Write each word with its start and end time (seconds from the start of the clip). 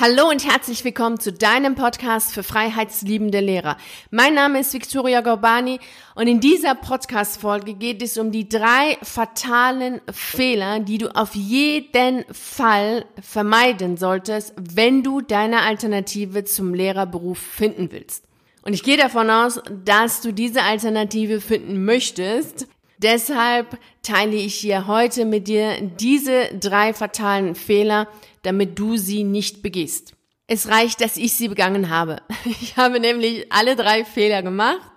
Hallo 0.00 0.30
und 0.30 0.50
herzlich 0.50 0.82
willkommen 0.82 1.20
zu 1.20 1.30
deinem 1.30 1.74
Podcast 1.74 2.32
für 2.32 2.42
freiheitsliebende 2.42 3.40
Lehrer. 3.40 3.76
Mein 4.10 4.32
Name 4.32 4.60
ist 4.60 4.72
Victoria 4.72 5.20
Gorbani 5.20 5.78
und 6.14 6.26
in 6.26 6.40
dieser 6.40 6.74
Podcast-Folge 6.74 7.74
geht 7.74 8.02
es 8.02 8.16
um 8.16 8.32
die 8.32 8.48
drei 8.48 8.96
fatalen 9.02 10.00
Fehler, 10.10 10.80
die 10.80 10.96
du 10.96 11.14
auf 11.14 11.34
jeden 11.34 12.24
Fall 12.32 13.04
vermeiden 13.20 13.98
solltest, 13.98 14.54
wenn 14.56 15.02
du 15.02 15.20
deine 15.20 15.60
Alternative 15.60 16.44
zum 16.44 16.72
Lehrerberuf 16.72 17.36
finden 17.36 17.92
willst. 17.92 18.24
Und 18.62 18.72
ich 18.72 18.82
gehe 18.82 18.96
davon 18.96 19.28
aus, 19.28 19.60
dass 19.84 20.22
du 20.22 20.32
diese 20.32 20.62
Alternative 20.62 21.42
finden 21.42 21.84
möchtest. 21.84 22.66
Deshalb 23.02 23.78
teile 24.02 24.36
ich 24.36 24.56
hier 24.56 24.86
heute 24.86 25.24
mit 25.24 25.48
dir 25.48 25.80
diese 25.80 26.48
drei 26.58 26.92
fatalen 26.92 27.54
Fehler, 27.54 28.08
damit 28.42 28.78
du 28.78 28.98
sie 28.98 29.24
nicht 29.24 29.62
begehst. 29.62 30.12
Es 30.46 30.68
reicht, 30.68 31.00
dass 31.00 31.16
ich 31.16 31.32
sie 31.32 31.48
begangen 31.48 31.88
habe. 31.88 32.20
Ich 32.44 32.76
habe 32.76 33.00
nämlich 33.00 33.50
alle 33.50 33.74
drei 33.74 34.04
Fehler 34.04 34.42
gemacht 34.42 34.90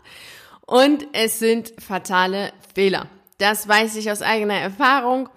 und 0.65 1.07
es 1.13 1.39
sind 1.39 1.73
fatale 1.79 2.51
Fehler. 2.75 3.07
Das 3.37 3.67
weiß 3.67 3.95
ich 3.95 4.11
aus 4.11 4.21
eigener 4.21 4.55
Erfahrung 4.55 5.29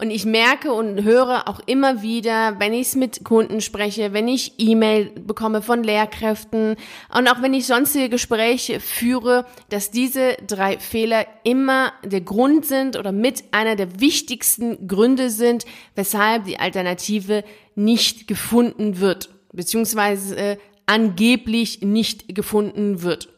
und 0.00 0.10
ich 0.10 0.24
merke 0.24 0.72
und 0.72 1.04
höre 1.04 1.46
auch 1.46 1.60
immer 1.66 2.00
wieder, 2.00 2.58
wenn 2.58 2.72
ich 2.72 2.88
es 2.88 2.96
mit 2.96 3.22
Kunden 3.22 3.60
spreche, 3.60 4.12
wenn 4.14 4.28
ich 4.28 4.54
E-Mail 4.58 5.10
bekomme 5.10 5.60
von 5.60 5.84
Lehrkräften 5.84 6.76
und 7.14 7.28
auch 7.28 7.42
wenn 7.42 7.52
ich 7.52 7.66
sonstige 7.66 8.08
Gespräche 8.08 8.80
führe, 8.80 9.44
dass 9.68 9.90
diese 9.90 10.36
drei 10.46 10.78
Fehler 10.78 11.26
immer 11.44 11.92
der 12.02 12.22
Grund 12.22 12.64
sind 12.64 12.96
oder 12.96 13.12
mit 13.12 13.44
einer 13.52 13.76
der 13.76 14.00
wichtigsten 14.00 14.88
Gründe 14.88 15.28
sind, 15.28 15.66
weshalb 15.94 16.44
die 16.44 16.58
Alternative 16.58 17.44
nicht 17.74 18.26
gefunden 18.26 19.00
wird, 19.00 19.28
beziehungsweise 19.52 20.36
äh, 20.36 20.56
angeblich 20.86 21.82
nicht 21.82 22.34
gefunden 22.34 23.02
wird. 23.02 23.28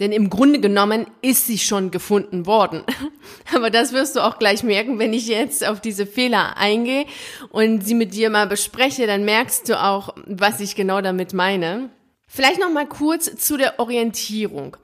Denn 0.00 0.10
im 0.12 0.30
Grunde 0.30 0.60
genommen 0.60 1.06
ist 1.20 1.46
sie 1.46 1.58
schon 1.58 1.90
gefunden 1.90 2.46
worden. 2.46 2.82
Aber 3.54 3.70
das 3.70 3.92
wirst 3.92 4.16
du 4.16 4.20
auch 4.20 4.38
gleich 4.38 4.62
merken, 4.62 4.98
wenn 4.98 5.12
ich 5.12 5.28
jetzt 5.28 5.66
auf 5.66 5.80
diese 5.80 6.06
Fehler 6.06 6.56
eingehe 6.56 7.06
und 7.50 7.86
sie 7.86 7.94
mit 7.94 8.14
dir 8.14 8.30
mal 8.30 8.46
bespreche, 8.46 9.06
dann 9.06 9.24
merkst 9.24 9.68
du 9.68 9.80
auch, 9.80 10.14
was 10.26 10.60
ich 10.60 10.74
genau 10.74 11.00
damit 11.00 11.34
meine. 11.34 11.90
Vielleicht 12.26 12.60
noch 12.60 12.70
mal 12.70 12.88
kurz 12.88 13.36
zu 13.36 13.56
der 13.56 13.78
Orientierung. 13.78 14.76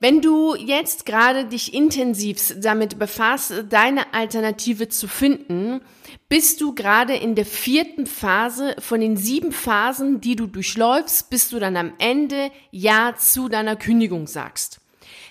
Wenn 0.00 0.20
du 0.20 0.54
jetzt 0.54 1.06
gerade 1.06 1.46
dich 1.46 1.74
intensiv 1.74 2.54
damit 2.58 2.98
befasst, 2.98 3.64
deine 3.70 4.12
Alternative 4.12 4.88
zu 4.88 5.08
finden, 5.08 5.80
bist 6.28 6.60
du 6.60 6.74
gerade 6.74 7.14
in 7.14 7.34
der 7.34 7.46
vierten 7.46 8.06
Phase 8.06 8.74
von 8.78 9.00
den 9.00 9.16
sieben 9.16 9.52
Phasen, 9.52 10.20
die 10.20 10.36
du 10.36 10.46
durchläufst, 10.46 11.30
bis 11.30 11.48
du 11.48 11.58
dann 11.58 11.76
am 11.76 11.92
Ende 11.98 12.50
Ja 12.70 13.14
zu 13.16 13.48
deiner 13.48 13.76
Kündigung 13.76 14.26
sagst. 14.26 14.80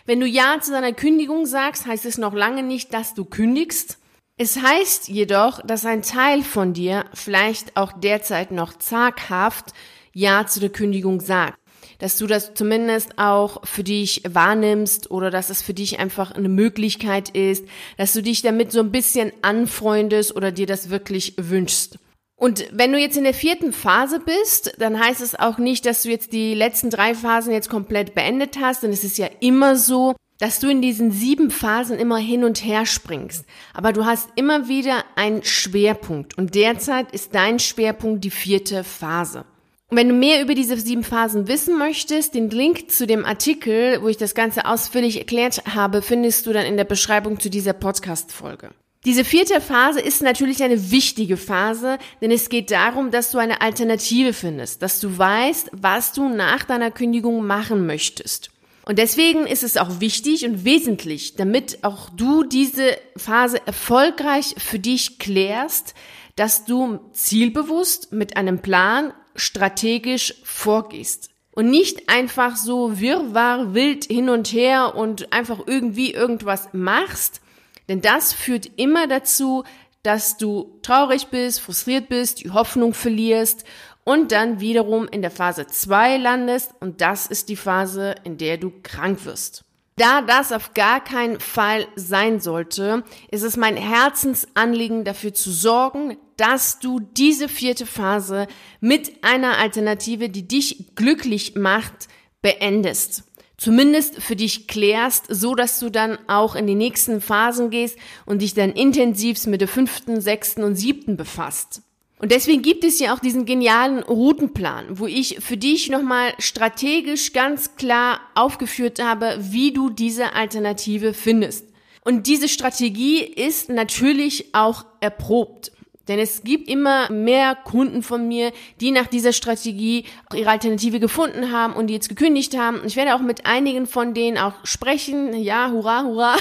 Wenn 0.05 0.19
du 0.19 0.27
Ja 0.27 0.59
zu 0.61 0.71
deiner 0.71 0.93
Kündigung 0.93 1.45
sagst, 1.45 1.85
heißt 1.85 2.05
es 2.05 2.17
noch 2.17 2.33
lange 2.33 2.63
nicht, 2.63 2.93
dass 2.93 3.13
du 3.13 3.25
kündigst. 3.25 3.97
Es 4.37 4.61
heißt 4.61 5.07
jedoch, 5.07 5.61
dass 5.65 5.85
ein 5.85 6.01
Teil 6.01 6.43
von 6.43 6.73
dir 6.73 7.05
vielleicht 7.13 7.77
auch 7.77 7.93
derzeit 7.93 8.51
noch 8.51 8.77
zaghaft 8.77 9.73
Ja 10.13 10.45
zu 10.45 10.59
der 10.59 10.69
Kündigung 10.69 11.21
sagt 11.21 11.62
dass 12.03 12.17
du 12.17 12.27
das 12.27 12.53
zumindest 12.53 13.17
auch 13.17 13.65
für 13.65 13.85
dich 13.85 14.23
wahrnimmst 14.27 15.09
oder 15.09 15.31
dass 15.31 15.49
es 15.49 15.61
für 15.61 15.73
dich 15.73 15.99
einfach 15.99 16.31
eine 16.31 16.49
Möglichkeit 16.49 17.29
ist, 17.29 17.65
dass 17.95 18.11
du 18.11 18.21
dich 18.21 18.41
damit 18.41 18.73
so 18.73 18.81
ein 18.81 18.91
bisschen 18.91 19.31
anfreundest 19.41 20.35
oder 20.35 20.51
dir 20.51 20.65
das 20.65 20.89
wirklich 20.89 21.35
wünschst. 21.37 21.97
Und 22.35 22.67
wenn 22.73 22.91
du 22.91 22.99
jetzt 22.99 23.15
in 23.15 23.23
der 23.23 23.33
vierten 23.33 23.71
Phase 23.71 24.19
bist, 24.19 24.73
dann 24.79 24.99
heißt 24.99 25.21
es 25.21 25.39
auch 25.39 25.57
nicht, 25.57 25.85
dass 25.85 26.03
du 26.03 26.09
jetzt 26.09 26.33
die 26.33 26.53
letzten 26.53 26.89
drei 26.89 27.15
Phasen 27.15 27.53
jetzt 27.53 27.69
komplett 27.69 28.13
beendet 28.13 28.57
hast. 28.59 28.83
Denn 28.83 28.91
es 28.91 29.05
ist 29.05 29.17
ja 29.17 29.29
immer 29.39 29.77
so, 29.77 30.13
dass 30.39 30.59
du 30.59 30.67
in 30.67 30.81
diesen 30.81 31.09
sieben 31.09 31.51
Phasen 31.51 31.97
immer 31.97 32.17
hin 32.17 32.43
und 32.43 32.65
her 32.65 32.85
springst. 32.85 33.45
Aber 33.73 33.93
du 33.93 34.03
hast 34.03 34.27
immer 34.35 34.67
wieder 34.67 35.05
einen 35.15 35.41
Schwerpunkt. 35.43 36.37
Und 36.37 36.53
derzeit 36.53 37.13
ist 37.13 37.33
dein 37.33 37.59
Schwerpunkt 37.59 38.25
die 38.25 38.29
vierte 38.29 38.83
Phase. 38.83 39.45
Und 39.93 39.97
wenn 39.97 40.09
du 40.09 40.15
mehr 40.15 40.41
über 40.41 40.55
diese 40.55 40.75
sieben 40.75 41.03
Phasen 41.03 41.47
wissen 41.47 41.77
möchtest, 41.77 42.33
den 42.33 42.49
Link 42.49 42.89
zu 42.89 43.05
dem 43.05 43.25
Artikel, 43.25 44.01
wo 44.01 44.07
ich 44.07 44.17
das 44.17 44.33
Ganze 44.33 44.65
ausführlich 44.65 45.19
erklärt 45.19 45.61
habe, 45.75 46.01
findest 46.01 46.47
du 46.47 46.51
dann 46.51 46.65
in 46.65 46.77
der 46.77 46.83
Beschreibung 46.83 47.39
zu 47.39 47.51
dieser 47.51 47.73
Podcast-Folge. 47.73 48.71
Diese 49.05 49.23
vierte 49.23 49.61
Phase 49.61 49.99
ist 49.99 50.23
natürlich 50.23 50.63
eine 50.63 50.89
wichtige 50.89 51.37
Phase, 51.37 51.99
denn 52.21 52.31
es 52.31 52.49
geht 52.49 52.71
darum, 52.71 53.11
dass 53.11 53.29
du 53.29 53.37
eine 53.37 53.61
Alternative 53.61 54.33
findest, 54.33 54.81
dass 54.81 54.99
du 54.99 55.15
weißt, 55.15 55.69
was 55.73 56.11
du 56.11 56.27
nach 56.27 56.63
deiner 56.63 56.89
Kündigung 56.89 57.45
machen 57.45 57.85
möchtest. 57.85 58.49
Und 58.87 58.97
deswegen 58.97 59.45
ist 59.45 59.61
es 59.61 59.77
auch 59.77 59.99
wichtig 59.99 60.43
und 60.43 60.65
wesentlich, 60.65 61.35
damit 61.35 61.83
auch 61.83 62.09
du 62.09 62.43
diese 62.43 62.97
Phase 63.15 63.61
erfolgreich 63.67 64.55
für 64.57 64.79
dich 64.79 65.19
klärst, 65.19 65.93
dass 66.35 66.65
du 66.65 66.99
zielbewusst 67.11 68.11
mit 68.11 68.37
einem 68.37 68.57
Plan 68.57 69.13
strategisch 69.35 70.35
vorgehst. 70.43 71.29
Und 71.51 71.69
nicht 71.69 72.09
einfach 72.09 72.55
so 72.55 72.99
wirrwarr, 72.99 73.73
wild 73.73 74.05
hin 74.05 74.29
und 74.29 74.51
her 74.51 74.95
und 74.95 75.31
einfach 75.31 75.59
irgendwie 75.67 76.11
irgendwas 76.11 76.69
machst. 76.73 77.41
Denn 77.87 78.01
das 78.01 78.33
führt 78.33 78.71
immer 78.77 79.07
dazu, 79.07 79.63
dass 80.01 80.37
du 80.37 80.79
traurig 80.81 81.27
bist, 81.27 81.61
frustriert 81.61 82.09
bist, 82.09 82.43
die 82.43 82.51
Hoffnung 82.51 82.93
verlierst 82.93 83.65
und 84.03 84.31
dann 84.31 84.59
wiederum 84.59 85.07
in 85.07 85.21
der 85.21 85.31
Phase 85.31 85.67
2 85.67 86.17
landest. 86.17 86.71
Und 86.79 87.01
das 87.01 87.27
ist 87.27 87.49
die 87.49 87.55
Phase, 87.55 88.15
in 88.23 88.37
der 88.37 88.57
du 88.57 88.71
krank 88.83 89.25
wirst. 89.25 89.63
Da 89.95 90.21
das 90.21 90.51
auf 90.51 90.73
gar 90.73 91.03
keinen 91.03 91.39
Fall 91.39 91.87
sein 91.95 92.39
sollte, 92.39 93.03
ist 93.29 93.43
es 93.43 93.57
mein 93.57 93.77
Herzensanliegen 93.77 95.03
dafür 95.03 95.33
zu 95.33 95.51
sorgen, 95.51 96.17
dass 96.37 96.79
du 96.79 96.99
diese 96.99 97.47
vierte 97.49 97.85
Phase 97.85 98.47
mit 98.79 99.23
einer 99.23 99.57
Alternative, 99.57 100.29
die 100.29 100.47
dich 100.47 100.95
glücklich 100.95 101.55
macht, 101.55 102.07
beendest. 102.41 103.23
Zumindest 103.57 104.21
für 104.21 104.35
dich 104.35 104.67
klärst, 104.67 105.25
so 105.29 105.55
dass 105.55 105.79
du 105.79 105.89
dann 105.89 106.17
auch 106.27 106.55
in 106.55 106.67
die 106.67 106.75
nächsten 106.75 107.21
Phasen 107.21 107.69
gehst 107.69 107.97
und 108.25 108.41
dich 108.41 108.53
dann 108.53 108.73
intensiv 108.73 109.45
mit 109.47 109.61
der 109.61 109.67
fünften, 109.67 110.19
sechsten 110.19 110.63
und 110.63 110.75
siebten 110.75 111.15
befasst. 111.15 111.81
Und 112.19 112.31
deswegen 112.31 112.61
gibt 112.61 112.83
es 112.83 112.99
ja 112.99 113.13
auch 113.13 113.19
diesen 113.19 113.45
genialen 113.45 114.01
Routenplan, 114.01 114.97
wo 114.97 115.07
ich 115.07 115.37
für 115.41 115.57
dich 115.57 115.89
nochmal 115.89 116.33
strategisch 116.39 117.33
ganz 117.33 117.75
klar 117.75 118.21
aufgeführt 118.33 119.03
habe, 119.03 119.37
wie 119.39 119.73
du 119.73 119.89
diese 119.89 120.33
Alternative 120.33 121.13
findest. 121.13 121.65
Und 122.05 122.27
diese 122.27 122.47
Strategie 122.49 123.19
ist 123.19 123.69
natürlich 123.69 124.53
auch 124.53 124.85
erprobt. 124.99 125.71
Denn 126.09 126.19
es 126.19 126.43
gibt 126.43 126.67
immer 126.67 127.09
mehr 127.09 127.55
Kunden 127.55 128.03
von 128.03 128.27
mir, 128.27 128.51
die 128.81 128.91
nach 128.91 129.07
dieser 129.07 129.31
Strategie 129.31 130.03
ihre 130.33 130.49
Alternative 130.49 130.99
gefunden 130.99 131.51
haben 131.51 131.73
und 131.73 131.87
die 131.87 131.93
jetzt 131.93 132.09
gekündigt 132.09 132.57
haben. 132.57 132.81
Ich 132.85 132.97
werde 132.97 133.15
auch 133.15 133.21
mit 133.21 133.45
einigen 133.45 133.87
von 133.87 134.13
denen 134.13 134.37
auch 134.37 134.53
sprechen. 134.65 135.33
Ja, 135.33 135.71
hurra, 135.71 136.03
hurra. 136.03 136.35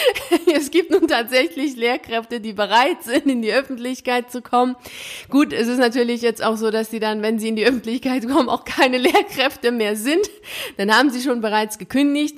es 0.54 0.70
gibt 0.70 0.92
nun 0.92 1.08
tatsächlich 1.08 1.74
Lehrkräfte, 1.74 2.40
die 2.40 2.52
bereit 2.52 3.02
sind, 3.02 3.26
in 3.26 3.42
die 3.42 3.52
Öffentlichkeit 3.52 4.30
zu 4.30 4.40
kommen. 4.40 4.76
Gut, 5.28 5.52
es 5.52 5.66
ist 5.66 5.78
natürlich 5.78 6.22
jetzt 6.22 6.44
auch 6.44 6.56
so, 6.56 6.70
dass 6.70 6.90
sie 6.90 7.00
dann, 7.00 7.20
wenn 7.20 7.40
sie 7.40 7.48
in 7.48 7.56
die 7.56 7.66
Öffentlichkeit 7.66 8.28
kommen, 8.28 8.48
auch 8.48 8.64
keine 8.64 8.98
Lehrkräfte 8.98 9.72
mehr 9.72 9.96
sind. 9.96 10.30
Dann 10.76 10.96
haben 10.96 11.10
sie 11.10 11.22
schon 11.22 11.40
bereits 11.40 11.78
gekündigt. 11.78 12.36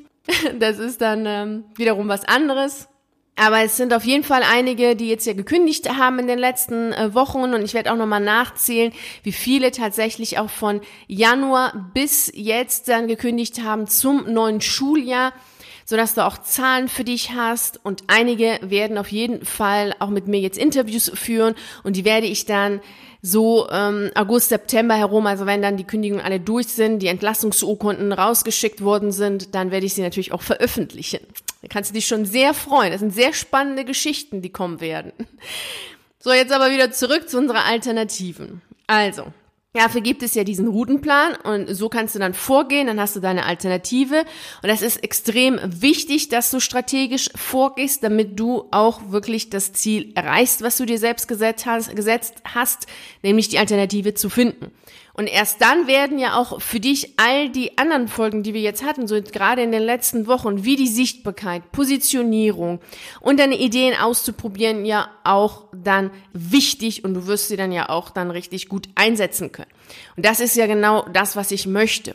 Das 0.59 0.79
ist 0.79 1.01
dann 1.01 1.27
ähm, 1.27 1.65
wiederum 1.77 2.09
was 2.09 2.25
anderes. 2.25 2.89
Aber 3.37 3.63
es 3.63 3.77
sind 3.77 3.95
auf 3.95 4.05
jeden 4.05 4.25
Fall 4.25 4.43
einige, 4.43 4.97
die 4.97 5.09
jetzt 5.09 5.27
ja 5.27 5.33
gekündigt 5.33 5.89
haben 5.97 6.19
in 6.19 6.27
den 6.27 6.39
letzten 6.39 6.93
äh, 6.93 7.15
Wochen. 7.15 7.55
Und 7.55 7.63
ich 7.63 7.73
werde 7.73 7.93
auch 7.93 7.97
nochmal 7.97 8.21
nachzählen, 8.21 8.93
wie 9.23 9.33
viele 9.33 9.71
tatsächlich 9.71 10.39
auch 10.39 10.51
von 10.51 10.81
Januar 11.07 11.91
bis 11.95 12.31
jetzt 12.35 12.89
dann 12.89 13.09
gekündigt 13.09 13.63
haben 13.63 13.87
zum 13.87 14.31
neuen 14.31 14.61
Schuljahr, 14.61 15.33
sodass 15.87 16.15
du 16.15 16.27
auch 16.27 16.39
Zahlen 16.39 16.89
für 16.89 17.05
dich 17.05 17.33
hast. 17.33 17.81
Und 17.83 18.03
einige 18.09 18.59
werden 18.63 18.99
auf 18.99 19.11
jeden 19.11 19.45
Fall 19.45 19.95
auch 20.01 20.11
mit 20.11 20.29
mir 20.29 20.41
jetzt 20.41 20.59
Interviews 20.59 21.11
führen. 21.15 21.55
Und 21.83 21.97
die 21.97 22.05
werde 22.05 22.27
ich 22.27 22.45
dann 22.45 22.81
so 23.23 23.69
ähm, 23.71 24.11
August, 24.15 24.49
September 24.49 24.95
herum, 24.95 25.27
also 25.27 25.47
wenn 25.47 25.63
dann 25.63 25.77
die 25.77 25.85
Kündigungen 25.85 26.25
alle 26.25 26.41
durch 26.41 26.69
sind, 26.69 27.01
die 27.01 27.09
Entlassungsurkunden 27.09 28.13
rausgeschickt 28.13 28.83
worden 28.83 29.13
sind, 29.13 29.55
dann 29.55 29.71
werde 29.71 29.87
ich 29.87 29.95
sie 29.95 30.03
natürlich 30.03 30.33
auch 30.33 30.43
veröffentlichen. 30.43 31.21
Da 31.63 31.69
kannst 31.69 31.91
du 31.91 31.95
dich 31.95 32.07
schon 32.07 32.25
sehr 32.25 32.55
freuen. 32.55 32.93
Das 32.93 33.01
sind 33.01 33.13
sehr 33.13 33.33
spannende 33.33 33.85
Geschichten, 33.85 34.43
die 34.43 34.51
kommen 34.51 34.81
werden. 34.81 35.13
So, 36.23 36.33
jetzt 36.33 36.53
aber 36.53 36.71
wieder 36.71 36.93
zurück 36.93 37.31
zu 37.31 37.39
unserer 37.39 37.65
Alternativen. 37.65 38.61
Also, 38.87 39.33
Dafür 39.73 40.01
gibt 40.01 40.25
es 40.25 40.35
ja 40.35 40.43
diesen 40.43 40.67
Routenplan 40.67 41.37
und 41.45 41.73
so 41.73 41.89
kannst 41.89 42.17
du 42.17 42.19
dann 42.19 42.35
vorgehen, 42.35 42.89
dann 42.89 42.99
hast 42.99 43.15
du 43.15 43.21
deine 43.21 43.47
Alternative 43.47 44.25
und 44.63 44.69
das 44.69 44.83
ist 44.83 44.97
extrem 45.05 45.61
wichtig, 45.63 46.29
dass 46.29 46.51
du 46.51 46.59
strategisch 46.59 47.31
vorgehst, 47.37 48.03
damit 48.03 48.39
du 48.41 48.65
auch 48.73 49.11
wirklich 49.11 49.49
das 49.49 49.73
Ziel 49.73 50.11
erreichst, 50.17 50.63
was 50.63 50.77
du 50.77 50.87
dir 50.87 50.99
selbst 50.99 51.29
gesetzt 51.29 51.67
hast, 51.67 51.95
gesetzt 51.95 52.43
hast 52.53 52.89
nämlich 53.23 53.49
die 53.49 53.61
Alternative 53.61 54.15
zu 54.15 54.29
finden. 54.29 54.73
Und 55.13 55.27
erst 55.27 55.61
dann 55.61 55.87
werden 55.87 56.19
ja 56.19 56.39
auch 56.39 56.61
für 56.61 56.81
dich 56.81 57.19
all 57.19 57.51
die 57.51 57.79
anderen 57.79 58.09
Folgen, 58.09 58.43
die 58.43 58.55
wir 58.55 58.61
jetzt 58.61 58.85
hatten, 58.85 59.09
so 59.09 59.21
gerade 59.21 59.63
in 59.63 59.73
den 59.73 59.83
letzten 59.83 60.27
Wochen, 60.27 60.65
wie 60.65 60.77
die 60.77 60.89
Sichtbarkeit, 60.89 61.73
Positionierung 61.73 62.81
und 63.21 63.41
deine 63.41 63.59
Ideen 63.59 63.99
auszuprobieren, 63.99 64.85
ja 64.85 65.11
auch 65.25 65.67
dann 65.73 66.11
wichtig 66.33 67.05
und 67.05 67.15
du 67.15 67.27
wirst 67.27 67.49
sie 67.49 67.57
dann 67.57 67.73
ja 67.73 67.89
auch 67.89 68.11
dann 68.11 68.31
richtig 68.31 68.69
gut 68.69 68.89
einsetzen 68.95 69.53
können. 69.53 69.71
Und 70.17 70.25
das 70.25 70.41
ist 70.41 70.57
ja 70.57 70.67
genau 70.67 71.07
das, 71.13 71.37
was 71.37 71.51
ich 71.51 71.67
möchte, 71.67 72.15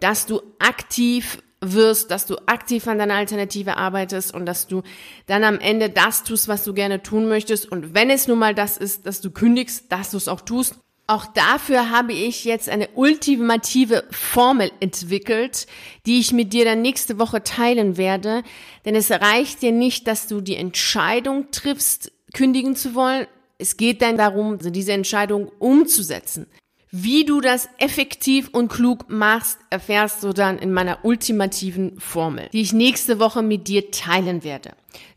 dass 0.00 0.26
du 0.26 0.42
aktiv 0.58 1.38
wirst, 1.60 2.10
dass 2.10 2.26
du 2.26 2.36
aktiv 2.46 2.88
an 2.88 2.98
deiner 2.98 3.14
Alternative 3.14 3.76
arbeitest 3.76 4.34
und 4.34 4.46
dass 4.46 4.66
du 4.66 4.82
dann 5.26 5.44
am 5.44 5.60
Ende 5.60 5.90
das 5.90 6.24
tust, 6.24 6.48
was 6.48 6.64
du 6.64 6.74
gerne 6.74 7.02
tun 7.02 7.28
möchtest. 7.28 7.70
Und 7.70 7.94
wenn 7.94 8.10
es 8.10 8.26
nun 8.26 8.40
mal 8.40 8.54
das 8.54 8.76
ist, 8.76 9.06
dass 9.06 9.20
du 9.20 9.30
kündigst, 9.30 9.90
dass 9.90 10.10
du 10.10 10.16
es 10.16 10.26
auch 10.26 10.40
tust 10.40 10.74
auch 11.12 11.26
dafür 11.26 11.90
habe 11.90 12.12
ich 12.12 12.44
jetzt 12.44 12.68
eine 12.68 12.88
ultimative 12.94 14.04
Formel 14.10 14.70
entwickelt, 14.80 15.66
die 16.06 16.18
ich 16.18 16.32
mit 16.32 16.52
dir 16.52 16.64
dann 16.64 16.80
nächste 16.80 17.18
Woche 17.18 17.42
teilen 17.42 17.96
werde. 17.98 18.42
Denn 18.84 18.94
es 18.94 19.10
reicht 19.10 19.60
dir 19.60 19.72
nicht, 19.72 20.06
dass 20.06 20.26
du 20.26 20.40
die 20.40 20.56
Entscheidung 20.56 21.50
triffst, 21.50 22.12
kündigen 22.32 22.76
zu 22.76 22.94
wollen. 22.94 23.26
Es 23.58 23.76
geht 23.76 24.00
dann 24.00 24.16
darum, 24.16 24.58
diese 24.58 24.92
Entscheidung 24.92 25.48
umzusetzen. 25.58 26.46
Wie 26.90 27.24
du 27.24 27.40
das 27.40 27.68
effektiv 27.78 28.50
und 28.52 28.68
klug 28.68 29.08
machst, 29.08 29.58
erfährst 29.70 30.22
du 30.22 30.32
dann 30.32 30.58
in 30.58 30.72
meiner 30.72 31.04
ultimativen 31.04 31.98
Formel, 31.98 32.48
die 32.52 32.60
ich 32.60 32.72
nächste 32.72 33.18
Woche 33.18 33.42
mit 33.42 33.68
dir 33.68 33.90
teilen 33.90 34.44
werde. 34.44 34.72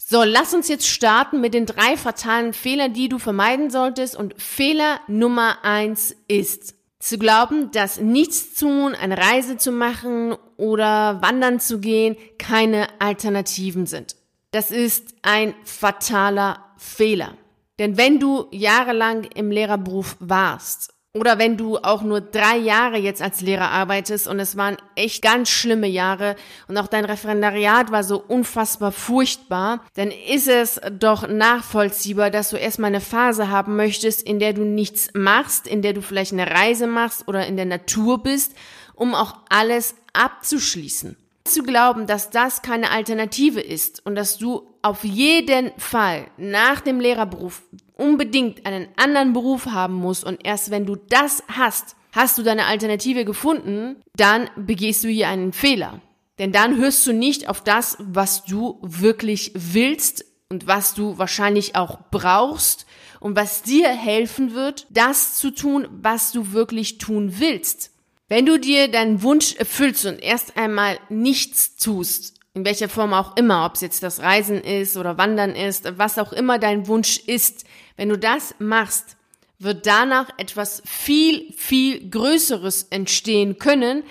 So, 0.07 0.23
lass 0.23 0.53
uns 0.53 0.67
jetzt 0.67 0.87
starten 0.87 1.41
mit 1.41 1.55
den 1.55 1.65
drei 1.65 1.97
fatalen 1.97 2.53
Fehlern, 2.53 2.93
die 2.93 3.09
du 3.09 3.17
vermeiden 3.17 3.71
solltest. 3.71 4.15
Und 4.15 4.39
Fehler 4.39 4.99
Nummer 5.07 5.65
eins 5.65 6.15
ist, 6.27 6.75
zu 6.99 7.17
glauben, 7.17 7.71
dass 7.71 7.99
nichts 7.99 8.53
tun, 8.53 8.93
eine 8.93 9.17
Reise 9.17 9.57
zu 9.57 9.71
machen 9.71 10.35
oder 10.57 11.23
wandern 11.23 11.59
zu 11.59 11.79
gehen 11.79 12.17
keine 12.37 12.87
Alternativen 12.99 13.87
sind. 13.87 14.15
Das 14.51 14.69
ist 14.69 15.15
ein 15.23 15.55
fataler 15.63 16.63
Fehler. 16.77 17.35
Denn 17.79 17.97
wenn 17.97 18.19
du 18.19 18.45
jahrelang 18.51 19.23
im 19.23 19.49
Lehrerberuf 19.49 20.17
warst 20.19 20.93
oder 21.15 21.39
wenn 21.39 21.55
du 21.55 21.77
auch 21.77 22.01
nur 22.01 22.19
drei 22.19 22.57
Jahre 22.57 22.97
jetzt 22.97 23.21
als 23.21 23.39
Lehrer 23.39 23.71
arbeitest 23.71 24.27
und 24.27 24.37
es 24.39 24.57
waren 24.57 24.75
echt 24.95 25.23
ganz 25.23 25.49
schlimme 25.49 25.87
Jahre 25.87 26.35
und 26.67 26.77
auch 26.77 26.87
dein 26.87 27.05
Referendariat 27.05 27.89
war 27.89 28.03
so 28.03 28.21
unfassbar 28.21 28.91
furchtbar, 28.91 29.79
dann 29.93 30.11
ist 30.11 30.49
es 30.49 30.81
doch 30.91 31.27
nachvollziehbar, 31.27 32.31
dass 32.31 32.49
du 32.49 32.57
erstmal 32.57 32.89
eine 32.89 32.99
Phase 32.99 33.49
haben 33.49 33.77
möchtest, 33.77 34.23
in 34.23 34.39
der 34.39 34.51
du 34.51 34.63
nichts 34.63 35.09
machst, 35.13 35.67
in 35.67 35.81
der 35.81 35.93
du 35.93 36.01
vielleicht 36.01 36.33
eine 36.33 36.51
Reise 36.51 36.85
machst 36.85 37.29
oder 37.29 37.47
in 37.47 37.55
der 37.55 37.65
Natur 37.65 38.21
bist, 38.21 38.53
um 38.93 39.15
auch 39.15 39.37
alles 39.49 39.95
abzuschließen. 40.11 41.15
Zu 41.45 41.63
glauben, 41.63 42.07
dass 42.07 42.29
das 42.29 42.61
keine 42.61 42.91
Alternative 42.91 43.61
ist 43.61 44.05
und 44.05 44.15
dass 44.15 44.37
du 44.37 44.67
auf 44.81 45.05
jeden 45.05 45.71
Fall 45.77 46.27
nach 46.37 46.81
dem 46.81 46.99
Lehrerberuf 46.99 47.61
unbedingt 47.95 48.65
einen 48.65 48.87
anderen 48.97 49.33
Beruf 49.33 49.67
haben 49.67 49.95
musst 49.95 50.23
und 50.23 50.45
erst 50.45 50.71
wenn 50.71 50.85
du 50.85 50.95
das 50.95 51.43
hast, 51.47 51.95
hast 52.11 52.37
du 52.37 52.43
deine 52.43 52.65
Alternative 52.65 53.25
gefunden, 53.25 53.97
dann 54.15 54.49
begehst 54.55 55.03
du 55.03 55.09
hier 55.09 55.27
einen 55.27 55.53
Fehler. 55.53 56.01
Denn 56.39 56.51
dann 56.51 56.77
hörst 56.77 57.05
du 57.07 57.13
nicht 57.13 57.47
auf 57.47 57.61
das, 57.61 57.97
was 57.99 58.43
du 58.43 58.79
wirklich 58.81 59.51
willst 59.55 60.25
und 60.49 60.67
was 60.67 60.93
du 60.93 61.17
wahrscheinlich 61.17 61.75
auch 61.75 61.99
brauchst 62.11 62.85
und 63.19 63.35
was 63.35 63.63
dir 63.63 63.89
helfen 63.89 64.53
wird, 64.53 64.87
das 64.89 65.35
zu 65.37 65.51
tun, 65.51 65.87
was 65.91 66.31
du 66.31 66.51
wirklich 66.51 66.97
tun 66.97 67.35
willst. 67.39 67.91
Wenn 68.27 68.45
du 68.45 68.59
dir 68.59 68.87
deinen 68.89 69.21
Wunsch 69.21 69.55
erfüllst 69.55 70.05
und 70.05 70.21
erst 70.21 70.57
einmal 70.57 70.97
nichts 71.09 71.77
tust, 71.77 72.35
in 72.53 72.65
welcher 72.65 72.89
Form 72.89 73.13
auch 73.13 73.35
immer, 73.35 73.65
ob 73.65 73.75
es 73.75 73.81
jetzt 73.81 74.01
das 74.01 74.21
Reisen 74.21 74.61
ist 74.61 74.97
oder 74.97 75.17
Wandern 75.17 75.55
ist, 75.55 75.97
was 75.97 76.17
auch 76.17 76.33
immer 76.33 76.57
dein 76.57 76.87
Wunsch 76.87 77.19
ist, 77.19 77.65
wenn 77.97 78.09
du 78.09 78.17
das 78.17 78.55
machst, 78.59 79.17
wird 79.59 79.85
danach 79.85 80.29
etwas 80.37 80.81
viel, 80.85 81.51
viel 81.53 82.09
Größeres 82.09 82.87
entstehen 82.89 83.57
können, 83.57 84.03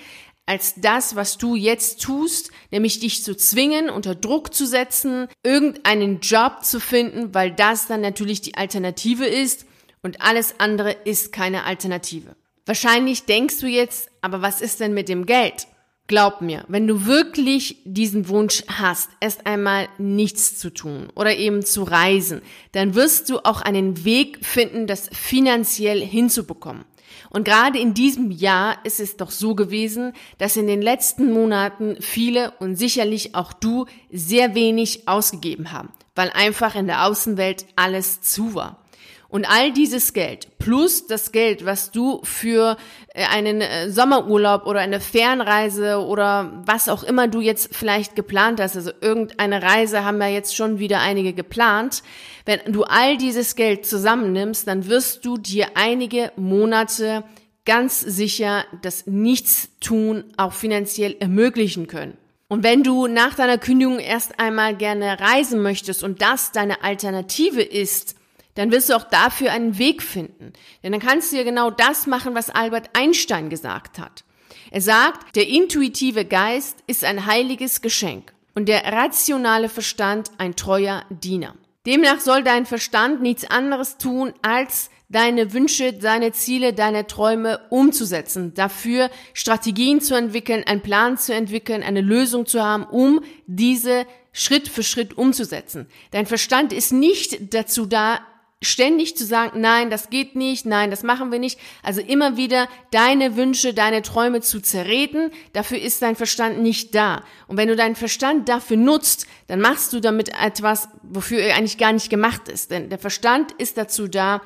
als 0.45 0.75
das, 0.77 1.15
was 1.15 1.37
du 1.37 1.55
jetzt 1.55 2.01
tust, 2.01 2.51
nämlich 2.71 2.99
dich 2.99 3.23
zu 3.23 3.35
zwingen, 3.35 3.89
unter 3.89 4.13
Druck 4.13 4.53
zu 4.53 4.65
setzen, 4.65 5.27
irgendeinen 5.43 6.19
Job 6.19 6.63
zu 6.63 6.79
finden, 6.79 7.33
weil 7.33 7.51
das 7.51 7.87
dann 7.87 8.01
natürlich 8.01 8.41
die 8.41 8.55
Alternative 8.55 9.25
ist 9.25 9.65
und 10.03 10.21
alles 10.21 10.59
andere 10.59 10.91
ist 10.91 11.31
keine 11.31 11.63
Alternative. 11.63 12.35
Wahrscheinlich 12.65 13.25
denkst 13.25 13.59
du 13.59 13.67
jetzt, 13.67 14.09
aber 14.21 14.41
was 14.41 14.61
ist 14.61 14.79
denn 14.79 14.93
mit 14.93 15.09
dem 15.09 15.25
Geld? 15.25 15.67
Glaub 16.07 16.41
mir, 16.41 16.65
wenn 16.67 16.85
du 16.85 17.07
wirklich 17.07 17.77
diesen 17.83 18.27
Wunsch 18.29 18.63
hast, 18.67 19.09
erst 19.21 19.47
einmal 19.47 19.87
nichts 19.97 20.59
zu 20.59 20.71
tun 20.71 21.07
oder 21.15 21.35
eben 21.35 21.65
zu 21.65 21.81
reisen, 21.81 22.43
dann 22.73 22.93
wirst 22.93 23.27
du 23.29 23.39
auch 23.39 23.61
einen 23.61 24.05
Weg 24.05 24.45
finden, 24.45 24.85
das 24.85 25.09
finanziell 25.11 25.99
hinzubekommen. 25.99 26.85
Und 27.31 27.43
gerade 27.43 27.79
in 27.79 27.95
diesem 27.95 28.29
Jahr 28.29 28.77
ist 28.83 28.99
es 28.99 29.17
doch 29.17 29.31
so 29.31 29.55
gewesen, 29.55 30.13
dass 30.37 30.57
in 30.57 30.67
den 30.67 30.81
letzten 30.81 31.31
Monaten 31.31 31.97
viele 32.01 32.51
und 32.59 32.75
sicherlich 32.75 33.33
auch 33.33 33.51
du 33.51 33.87
sehr 34.11 34.53
wenig 34.53 35.07
ausgegeben 35.07 35.71
haben, 35.71 35.89
weil 36.13 36.29
einfach 36.29 36.75
in 36.75 36.85
der 36.85 37.05
Außenwelt 37.05 37.65
alles 37.75 38.21
zu 38.21 38.53
war. 38.53 38.85
Und 39.27 39.49
all 39.49 39.73
dieses 39.73 40.13
Geld 40.13 40.54
plus 40.65 41.05
das 41.05 41.31
Geld, 41.31 41.63
was 41.63 41.91
du 41.91 42.21
für 42.23 42.75
äh, 43.13 43.23
einen 43.25 43.61
äh, 43.61 43.91
Sommerurlaub 43.91 44.65
oder 44.65 44.79
eine 44.79 44.99
Fernreise 44.99 46.03
oder 46.03 46.63
was 46.65 46.89
auch 46.89 47.03
immer 47.03 47.27
du 47.27 47.39
jetzt 47.39 47.75
vielleicht 47.75 48.15
geplant 48.15 48.59
hast, 48.59 48.75
also 48.75 48.89
irgendeine 48.99 49.61
Reise 49.61 50.03
haben 50.03 50.19
ja 50.19 50.27
jetzt 50.27 50.55
schon 50.55 50.79
wieder 50.79 51.01
einige 51.01 51.33
geplant. 51.33 52.01
Wenn 52.45 52.61
du 52.73 52.83
all 52.83 53.15
dieses 53.15 53.55
Geld 53.55 53.85
zusammennimmst, 53.85 54.67
dann 54.67 54.89
wirst 54.89 55.23
du 55.23 55.37
dir 55.37 55.67
einige 55.75 56.31
Monate 56.35 57.23
ganz 57.67 57.99
sicher 57.99 58.65
das 58.81 59.05
Nichtstun 59.05 60.23
auch 60.35 60.53
finanziell 60.53 61.15
ermöglichen 61.19 61.85
können. 61.85 62.17
Und 62.47 62.63
wenn 62.63 62.81
du 62.81 63.05
nach 63.05 63.35
deiner 63.35 63.59
Kündigung 63.59 63.99
erst 63.99 64.39
einmal 64.39 64.75
gerne 64.75 65.19
reisen 65.19 65.61
möchtest 65.61 66.03
und 66.03 66.23
das 66.23 66.51
deine 66.51 66.83
Alternative 66.83 67.61
ist, 67.61 68.15
dann 68.55 68.71
wirst 68.71 68.89
du 68.89 68.95
auch 68.95 69.03
dafür 69.03 69.51
einen 69.51 69.77
Weg 69.77 70.01
finden. 70.01 70.53
Denn 70.83 70.91
dann 70.91 71.01
kannst 71.01 71.31
du 71.31 71.37
ja 71.37 71.43
genau 71.43 71.69
das 71.69 72.07
machen, 72.07 72.35
was 72.35 72.49
Albert 72.49 72.89
Einstein 72.93 73.49
gesagt 73.49 73.99
hat. 73.99 74.23
Er 74.71 74.81
sagt, 74.81 75.35
der 75.35 75.47
intuitive 75.47 76.25
Geist 76.25 76.79
ist 76.87 77.03
ein 77.03 77.25
heiliges 77.25 77.81
Geschenk 77.81 78.33
und 78.55 78.67
der 78.67 78.83
rationale 78.91 79.69
Verstand 79.69 80.31
ein 80.37 80.55
treuer 80.55 81.03
Diener. 81.09 81.55
Demnach 81.85 82.19
soll 82.19 82.43
dein 82.43 82.65
Verstand 82.65 83.21
nichts 83.21 83.49
anderes 83.49 83.97
tun, 83.97 84.33
als 84.41 84.89
deine 85.09 85.53
Wünsche, 85.53 85.93
deine 85.93 86.31
Ziele, 86.31 86.73
deine 86.73 87.05
Träume 87.05 87.59
umzusetzen, 87.69 88.53
dafür 88.55 89.11
Strategien 89.33 90.01
zu 90.01 90.15
entwickeln, 90.15 90.63
einen 90.65 90.81
Plan 90.81 91.17
zu 91.17 91.33
entwickeln, 91.33 91.83
eine 91.83 92.01
Lösung 92.01 92.47
zu 92.47 92.63
haben, 92.63 92.85
um 92.85 93.21
diese 93.45 94.05
Schritt 94.31 94.67
für 94.67 94.83
Schritt 94.83 95.17
umzusetzen. 95.17 95.87
Dein 96.11 96.25
Verstand 96.25 96.73
ist 96.73 96.91
nicht 96.91 97.53
dazu 97.53 97.85
da, 97.85 98.19
ständig 98.63 99.15
zu 99.15 99.25
sagen, 99.25 99.61
nein, 99.61 99.89
das 99.89 100.09
geht 100.09 100.35
nicht, 100.35 100.65
nein, 100.65 100.89
das 100.89 101.03
machen 101.03 101.31
wir 101.31 101.39
nicht. 101.39 101.59
Also 101.83 102.01
immer 102.01 102.37
wieder 102.37 102.67
deine 102.91 103.35
Wünsche, 103.35 103.73
deine 103.73 104.01
Träume 104.01 104.41
zu 104.41 104.61
zerreden, 104.61 105.31
dafür 105.53 105.79
ist 105.79 106.01
dein 106.01 106.15
Verstand 106.15 106.61
nicht 106.61 106.95
da. 106.95 107.23
Und 107.47 107.57
wenn 107.57 107.67
du 107.67 107.75
deinen 107.75 107.95
Verstand 107.95 108.49
dafür 108.49 108.77
nutzt, 108.77 109.27
dann 109.47 109.61
machst 109.61 109.93
du 109.93 109.99
damit 109.99 110.29
etwas, 110.29 110.87
wofür 111.03 111.39
er 111.39 111.55
eigentlich 111.55 111.77
gar 111.77 111.93
nicht 111.93 112.09
gemacht 112.09 112.47
ist. 112.49 112.71
Denn 112.71 112.89
der 112.89 112.99
Verstand 112.99 113.51
ist 113.53 113.77
dazu 113.77 114.07
da, 114.07 114.41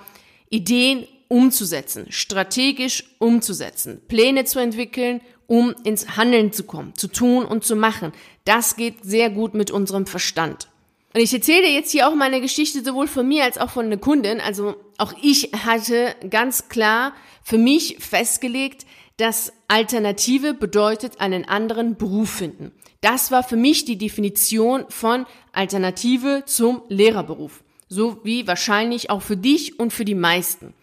Ideen 0.49 1.07
umzusetzen, 1.27 2.07
strategisch 2.09 3.15
umzusetzen, 3.19 4.01
Pläne 4.07 4.45
zu 4.45 4.59
entwickeln, 4.59 5.21
um 5.47 5.73
ins 5.83 6.17
Handeln 6.17 6.51
zu 6.51 6.63
kommen, 6.63 6.95
zu 6.95 7.07
tun 7.07 7.45
und 7.45 7.63
zu 7.63 7.75
machen. 7.75 8.11
Das 8.45 8.75
geht 8.75 9.03
sehr 9.03 9.29
gut 9.29 9.53
mit 9.53 9.71
unserem 9.71 10.05
Verstand. 10.05 10.67
Und 11.13 11.21
ich 11.21 11.33
erzähle 11.33 11.63
dir 11.63 11.73
jetzt 11.73 11.91
hier 11.91 12.07
auch 12.07 12.13
meine 12.13 12.39
Geschichte 12.39 12.83
sowohl 12.83 13.07
von 13.07 13.27
mir 13.27 13.43
als 13.43 13.57
auch 13.57 13.71
von 13.71 13.85
einer 13.85 13.97
Kundin. 13.97 14.39
Also 14.39 14.75
auch 14.97 15.13
ich 15.21 15.51
hatte 15.65 16.15
ganz 16.29 16.69
klar 16.69 17.13
für 17.43 17.57
mich 17.57 17.97
festgelegt, 17.99 18.85
dass 19.17 19.51
Alternative 19.67 20.53
bedeutet 20.53 21.19
einen 21.19 21.45
anderen 21.45 21.97
Beruf 21.97 22.29
finden. 22.29 22.71
Das 23.01 23.31
war 23.31 23.43
für 23.43 23.55
mich 23.55 23.85
die 23.85 23.97
Definition 23.97 24.85
von 24.89 25.25
Alternative 25.51 26.43
zum 26.45 26.83
Lehrerberuf. 26.89 27.63
So 27.87 28.23
wie 28.23 28.45
wahrscheinlich 28.45 29.09
auch 29.09 29.21
für 29.21 29.37
dich 29.37 29.79
und 29.79 29.91
für 29.91 30.05
die 30.05 30.15
meisten. 30.15 30.73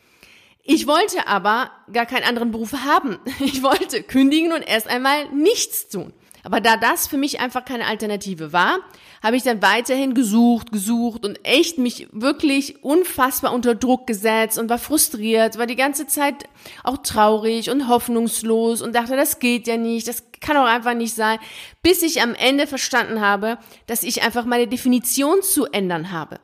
Ich 0.64 0.88
wollte 0.88 1.28
aber 1.28 1.70
gar 1.92 2.06
keinen 2.06 2.24
anderen 2.24 2.50
Beruf 2.50 2.72
haben. 2.72 3.18
Ich 3.40 3.62
wollte 3.62 4.02
kündigen 4.02 4.52
und 4.52 4.62
erst 4.62 4.88
einmal 4.88 5.30
nichts 5.30 5.88
tun. 5.88 6.12
Aber 6.42 6.60
da 6.60 6.76
das 6.76 7.06
für 7.06 7.16
mich 7.16 7.38
einfach 7.40 7.64
keine 7.64 7.86
Alternative 7.86 8.52
war, 8.52 8.80
habe 9.22 9.36
ich 9.36 9.42
dann 9.42 9.62
weiterhin 9.62 10.14
gesucht, 10.14 10.72
gesucht 10.72 11.24
und 11.24 11.38
echt 11.44 11.78
mich 11.78 12.08
wirklich 12.12 12.82
unfassbar 12.84 13.52
unter 13.52 13.74
Druck 13.74 14.06
gesetzt 14.06 14.58
und 14.58 14.68
war 14.68 14.78
frustriert, 14.78 15.58
war 15.58 15.66
die 15.66 15.76
ganze 15.76 16.06
Zeit 16.06 16.44
auch 16.84 16.98
traurig 16.98 17.70
und 17.70 17.88
hoffnungslos 17.88 18.82
und 18.82 18.94
dachte, 18.94 19.16
das 19.16 19.38
geht 19.38 19.66
ja 19.66 19.76
nicht, 19.76 20.08
das 20.08 20.24
kann 20.40 20.56
auch 20.56 20.66
einfach 20.66 20.94
nicht 20.94 21.14
sein, 21.14 21.38
bis 21.82 22.02
ich 22.02 22.22
am 22.22 22.34
Ende 22.34 22.66
verstanden 22.66 23.20
habe, 23.20 23.58
dass 23.86 24.02
ich 24.02 24.22
einfach 24.22 24.44
meine 24.44 24.68
Definition 24.68 25.42
zu 25.42 25.66
ändern 25.66 26.12
habe. 26.12 26.38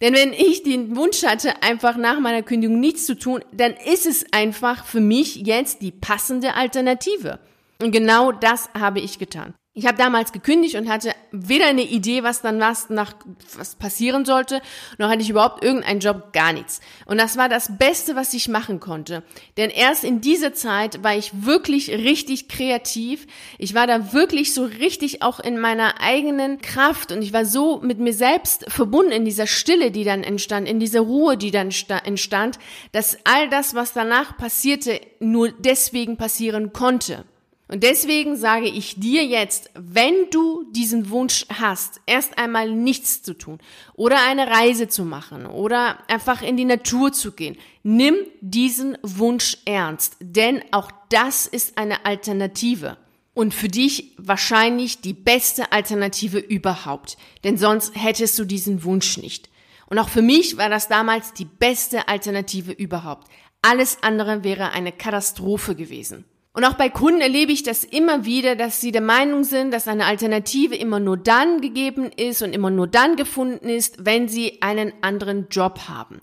Denn 0.00 0.14
wenn 0.14 0.32
ich 0.32 0.62
den 0.62 0.94
Wunsch 0.94 1.24
hatte, 1.24 1.62
einfach 1.62 1.96
nach 1.96 2.20
meiner 2.20 2.42
Kündigung 2.42 2.78
nichts 2.78 3.04
zu 3.04 3.18
tun, 3.18 3.42
dann 3.52 3.74
ist 3.74 4.06
es 4.06 4.32
einfach 4.32 4.84
für 4.84 5.00
mich 5.00 5.36
jetzt 5.36 5.82
die 5.82 5.90
passende 5.90 6.54
Alternative. 6.54 7.40
Und 7.82 7.90
genau 7.90 8.32
das 8.32 8.70
habe 8.78 9.00
ich 9.00 9.18
getan. 9.18 9.54
Ich 9.78 9.86
habe 9.86 9.96
damals 9.96 10.32
gekündigt 10.32 10.74
und 10.74 10.88
hatte 10.88 11.14
weder 11.30 11.66
eine 11.66 11.82
Idee, 11.82 12.24
was 12.24 12.42
dann 12.42 12.58
was 12.58 12.90
nach 12.90 13.14
was 13.56 13.76
passieren 13.76 14.24
sollte, 14.24 14.60
noch 14.98 15.08
hatte 15.08 15.22
ich 15.22 15.30
überhaupt 15.30 15.62
irgendeinen 15.62 16.00
Job, 16.00 16.32
gar 16.32 16.52
nichts. 16.52 16.80
Und 17.06 17.18
das 17.18 17.36
war 17.36 17.48
das 17.48 17.78
Beste, 17.78 18.16
was 18.16 18.34
ich 18.34 18.48
machen 18.48 18.80
konnte. 18.80 19.22
Denn 19.56 19.70
erst 19.70 20.02
in 20.02 20.20
dieser 20.20 20.52
Zeit 20.52 21.04
war 21.04 21.14
ich 21.14 21.30
wirklich 21.44 21.90
richtig 21.90 22.48
kreativ. 22.48 23.28
Ich 23.56 23.72
war 23.72 23.86
da 23.86 24.12
wirklich 24.12 24.52
so 24.52 24.64
richtig 24.64 25.22
auch 25.22 25.38
in 25.38 25.60
meiner 25.60 26.00
eigenen 26.00 26.60
Kraft 26.60 27.12
und 27.12 27.22
ich 27.22 27.32
war 27.32 27.44
so 27.44 27.78
mit 27.80 28.00
mir 28.00 28.14
selbst 28.14 28.68
verbunden 28.68 29.12
in 29.12 29.24
dieser 29.24 29.46
Stille, 29.46 29.92
die 29.92 30.02
dann 30.02 30.24
entstand, 30.24 30.68
in 30.68 30.80
dieser 30.80 31.02
Ruhe, 31.02 31.36
die 31.36 31.52
dann 31.52 31.70
entstand, 32.02 32.58
dass 32.90 33.16
all 33.22 33.48
das, 33.48 33.76
was 33.76 33.92
danach 33.92 34.36
passierte, 34.38 35.00
nur 35.20 35.52
deswegen 35.52 36.16
passieren 36.16 36.72
konnte. 36.72 37.26
Und 37.70 37.82
deswegen 37.82 38.36
sage 38.36 38.66
ich 38.66 38.98
dir 38.98 39.24
jetzt, 39.26 39.70
wenn 39.74 40.30
du 40.30 40.64
diesen 40.72 41.10
Wunsch 41.10 41.44
hast, 41.50 42.00
erst 42.06 42.38
einmal 42.38 42.70
nichts 42.70 43.22
zu 43.22 43.34
tun 43.34 43.58
oder 43.94 44.26
eine 44.26 44.46
Reise 44.48 44.88
zu 44.88 45.04
machen 45.04 45.44
oder 45.44 45.98
einfach 46.08 46.40
in 46.40 46.56
die 46.56 46.64
Natur 46.64 47.12
zu 47.12 47.32
gehen, 47.32 47.58
nimm 47.82 48.16
diesen 48.40 48.96
Wunsch 49.02 49.58
ernst, 49.66 50.16
denn 50.20 50.62
auch 50.72 50.90
das 51.10 51.46
ist 51.46 51.76
eine 51.76 52.06
Alternative. 52.06 52.96
Und 53.34 53.54
für 53.54 53.68
dich 53.68 54.14
wahrscheinlich 54.16 55.00
die 55.00 55.12
beste 55.12 55.70
Alternative 55.70 56.38
überhaupt, 56.38 57.18
denn 57.44 57.58
sonst 57.58 57.94
hättest 57.94 58.38
du 58.38 58.44
diesen 58.44 58.82
Wunsch 58.82 59.18
nicht. 59.18 59.50
Und 59.86 59.98
auch 59.98 60.08
für 60.08 60.22
mich 60.22 60.56
war 60.56 60.70
das 60.70 60.88
damals 60.88 61.34
die 61.34 61.44
beste 61.44 62.08
Alternative 62.08 62.72
überhaupt. 62.72 63.28
Alles 63.62 63.98
andere 64.02 64.42
wäre 64.42 64.72
eine 64.72 64.90
Katastrophe 64.92 65.74
gewesen. 65.76 66.24
Und 66.58 66.64
auch 66.64 66.74
bei 66.74 66.88
Kunden 66.88 67.20
erlebe 67.20 67.52
ich 67.52 67.62
das 67.62 67.84
immer 67.84 68.24
wieder, 68.24 68.56
dass 68.56 68.80
sie 68.80 68.90
der 68.90 69.00
Meinung 69.00 69.44
sind, 69.44 69.72
dass 69.72 69.86
eine 69.86 70.06
Alternative 70.06 70.74
immer 70.74 70.98
nur 70.98 71.16
dann 71.16 71.60
gegeben 71.60 72.10
ist 72.16 72.42
und 72.42 72.52
immer 72.52 72.68
nur 72.68 72.88
dann 72.88 73.14
gefunden 73.14 73.68
ist, 73.68 74.04
wenn 74.04 74.26
sie 74.26 74.60
einen 74.60 74.92
anderen 75.00 75.46
Job 75.52 75.82
haben. 75.88 76.20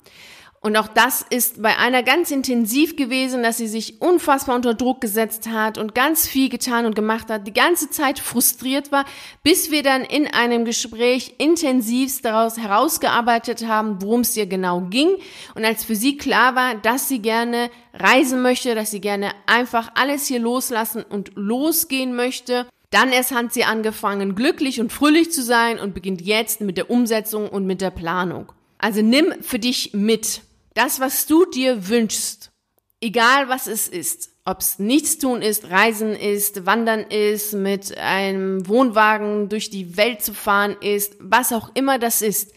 Und 0.65 0.77
auch 0.77 0.87
das 0.87 1.23
ist 1.29 1.61
bei 1.61 1.77
einer 1.77 2.01
ganz 2.01 2.31
intensiv 2.31 2.95
gewesen, 2.95 3.43
dass 3.43 3.57
sie 3.57 3.67
sich 3.67 4.01
unfassbar 4.01 4.55
unter 4.55 4.73
Druck 4.73 4.99
gesetzt 4.99 5.47
hat 5.47 5.77
und 5.77 5.93
ganz 5.93 6.27
viel 6.27 6.49
getan 6.49 6.87
und 6.87 6.95
gemacht 6.95 7.29
hat, 7.29 7.45
die 7.45 7.53
ganze 7.53 7.91
Zeit 7.91 8.17
frustriert 8.17 8.91
war, 8.91 9.05
bis 9.43 9.69
wir 9.69 9.83
dann 9.83 10.01
in 10.01 10.25
einem 10.25 10.65
Gespräch 10.65 11.35
intensivst 11.37 12.25
daraus 12.25 12.57
herausgearbeitet 12.57 13.67
haben, 13.67 14.01
worum 14.01 14.21
es 14.21 14.35
ihr 14.35 14.47
genau 14.47 14.81
ging. 14.89 15.09
Und 15.53 15.65
als 15.65 15.83
für 15.83 15.95
sie 15.95 16.17
klar 16.17 16.55
war, 16.55 16.73
dass 16.73 17.09
sie 17.09 17.19
gerne 17.19 17.69
reisen 17.93 18.41
möchte, 18.41 18.73
dass 18.73 18.89
sie 18.89 19.01
gerne 19.01 19.33
einfach 19.45 19.91
alles 19.93 20.25
hier 20.25 20.39
loslassen 20.39 21.03
und 21.07 21.33
losgehen 21.35 22.15
möchte, 22.15 22.65
dann 22.89 23.11
erst 23.11 23.35
hat 23.35 23.53
sie 23.53 23.65
angefangen, 23.65 24.33
glücklich 24.33 24.81
und 24.81 24.91
fröhlich 24.91 25.31
zu 25.31 25.43
sein 25.43 25.77
und 25.77 25.93
beginnt 25.93 26.21
jetzt 26.21 26.61
mit 26.61 26.77
der 26.77 26.89
Umsetzung 26.89 27.49
und 27.49 27.67
mit 27.67 27.81
der 27.81 27.91
Planung. 27.91 28.51
Also 28.79 29.03
nimm 29.03 29.31
für 29.41 29.59
dich 29.59 29.93
mit. 29.93 30.41
Das, 30.75 30.99
was 30.99 31.25
du 31.25 31.45
dir 31.45 31.87
wünschst, 31.87 32.51
egal 32.99 33.47
was 33.47 33.65
es 33.65 33.87
ist, 33.87 34.29
ob 34.43 34.59
es 34.59 34.77
Nichtstun 34.77 35.41
ist, 35.41 35.69
Reisen 35.71 36.13
ist, 36.13 36.65
Wandern 36.65 36.99
ist, 36.99 37.53
mit 37.53 37.97
einem 37.97 38.67
Wohnwagen 38.67 39.47
durch 39.47 39.69
die 39.69 39.95
Welt 39.95 40.21
zu 40.21 40.33
fahren 40.33 40.75
ist, 40.81 41.15
was 41.19 41.53
auch 41.53 41.71
immer 41.75 41.97
das 41.97 42.21
ist, 42.21 42.53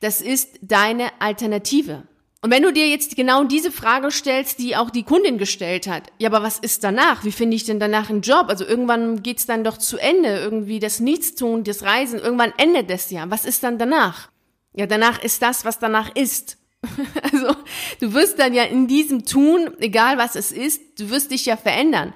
das 0.00 0.22
ist 0.22 0.58
deine 0.62 1.10
Alternative. 1.20 2.04
Und 2.40 2.50
wenn 2.50 2.62
du 2.62 2.72
dir 2.72 2.88
jetzt 2.88 3.14
genau 3.14 3.44
diese 3.44 3.70
Frage 3.70 4.10
stellst, 4.10 4.58
die 4.58 4.74
auch 4.74 4.88
die 4.88 5.02
Kundin 5.02 5.36
gestellt 5.36 5.86
hat, 5.86 6.10
ja, 6.18 6.30
aber 6.30 6.42
was 6.42 6.58
ist 6.58 6.82
danach? 6.82 7.24
Wie 7.24 7.32
finde 7.32 7.56
ich 7.56 7.64
denn 7.64 7.78
danach 7.78 8.08
einen 8.08 8.22
Job? 8.22 8.46
Also 8.48 8.64
irgendwann 8.64 9.22
geht's 9.22 9.44
dann 9.44 9.64
doch 9.64 9.76
zu 9.76 9.98
Ende, 9.98 10.38
irgendwie 10.38 10.78
das 10.78 10.98
Nichtstun, 10.98 11.64
das 11.64 11.82
Reisen, 11.82 12.18
irgendwann 12.20 12.54
endet 12.56 12.88
das 12.88 13.10
ja. 13.10 13.28
Was 13.28 13.44
ist 13.44 13.62
dann 13.62 13.78
danach? 13.78 14.30
Ja, 14.72 14.86
danach 14.86 15.22
ist 15.22 15.42
das, 15.42 15.66
was 15.66 15.78
danach 15.78 16.16
ist. 16.16 16.56
Also 17.22 17.54
du 18.00 18.12
wirst 18.14 18.38
dann 18.38 18.54
ja 18.54 18.64
in 18.64 18.86
diesem 18.86 19.24
Tun, 19.24 19.70
egal 19.80 20.18
was 20.18 20.34
es 20.34 20.52
ist, 20.52 20.98
du 20.98 21.10
wirst 21.10 21.30
dich 21.30 21.46
ja 21.46 21.56
verändern. 21.56 22.12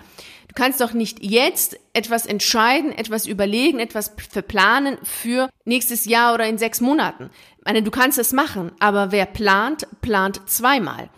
Du 0.49 0.55
kannst 0.55 0.81
doch 0.81 0.93
nicht 0.93 1.23
jetzt 1.23 1.79
etwas 1.93 2.27
entscheiden, 2.27 2.93
etwas 2.93 3.27
überlegen, 3.27 3.81
etwas 3.81 4.13
verplanen 4.31 4.99
für 5.03 5.51
nächstes 5.65 6.05
Jahr 6.05 6.35
oder 6.35 6.47
in 6.47 6.59
sechs 6.59 6.81
Monaten. 6.81 7.31
Ich 7.59 7.65
meine, 7.65 7.83
du 7.83 7.91
kannst 7.91 8.19
es 8.19 8.33
machen, 8.33 8.71
aber 8.79 9.11
wer 9.11 9.27
plant, 9.27 9.89
plant 10.01 10.49
zweimal. 10.49 11.09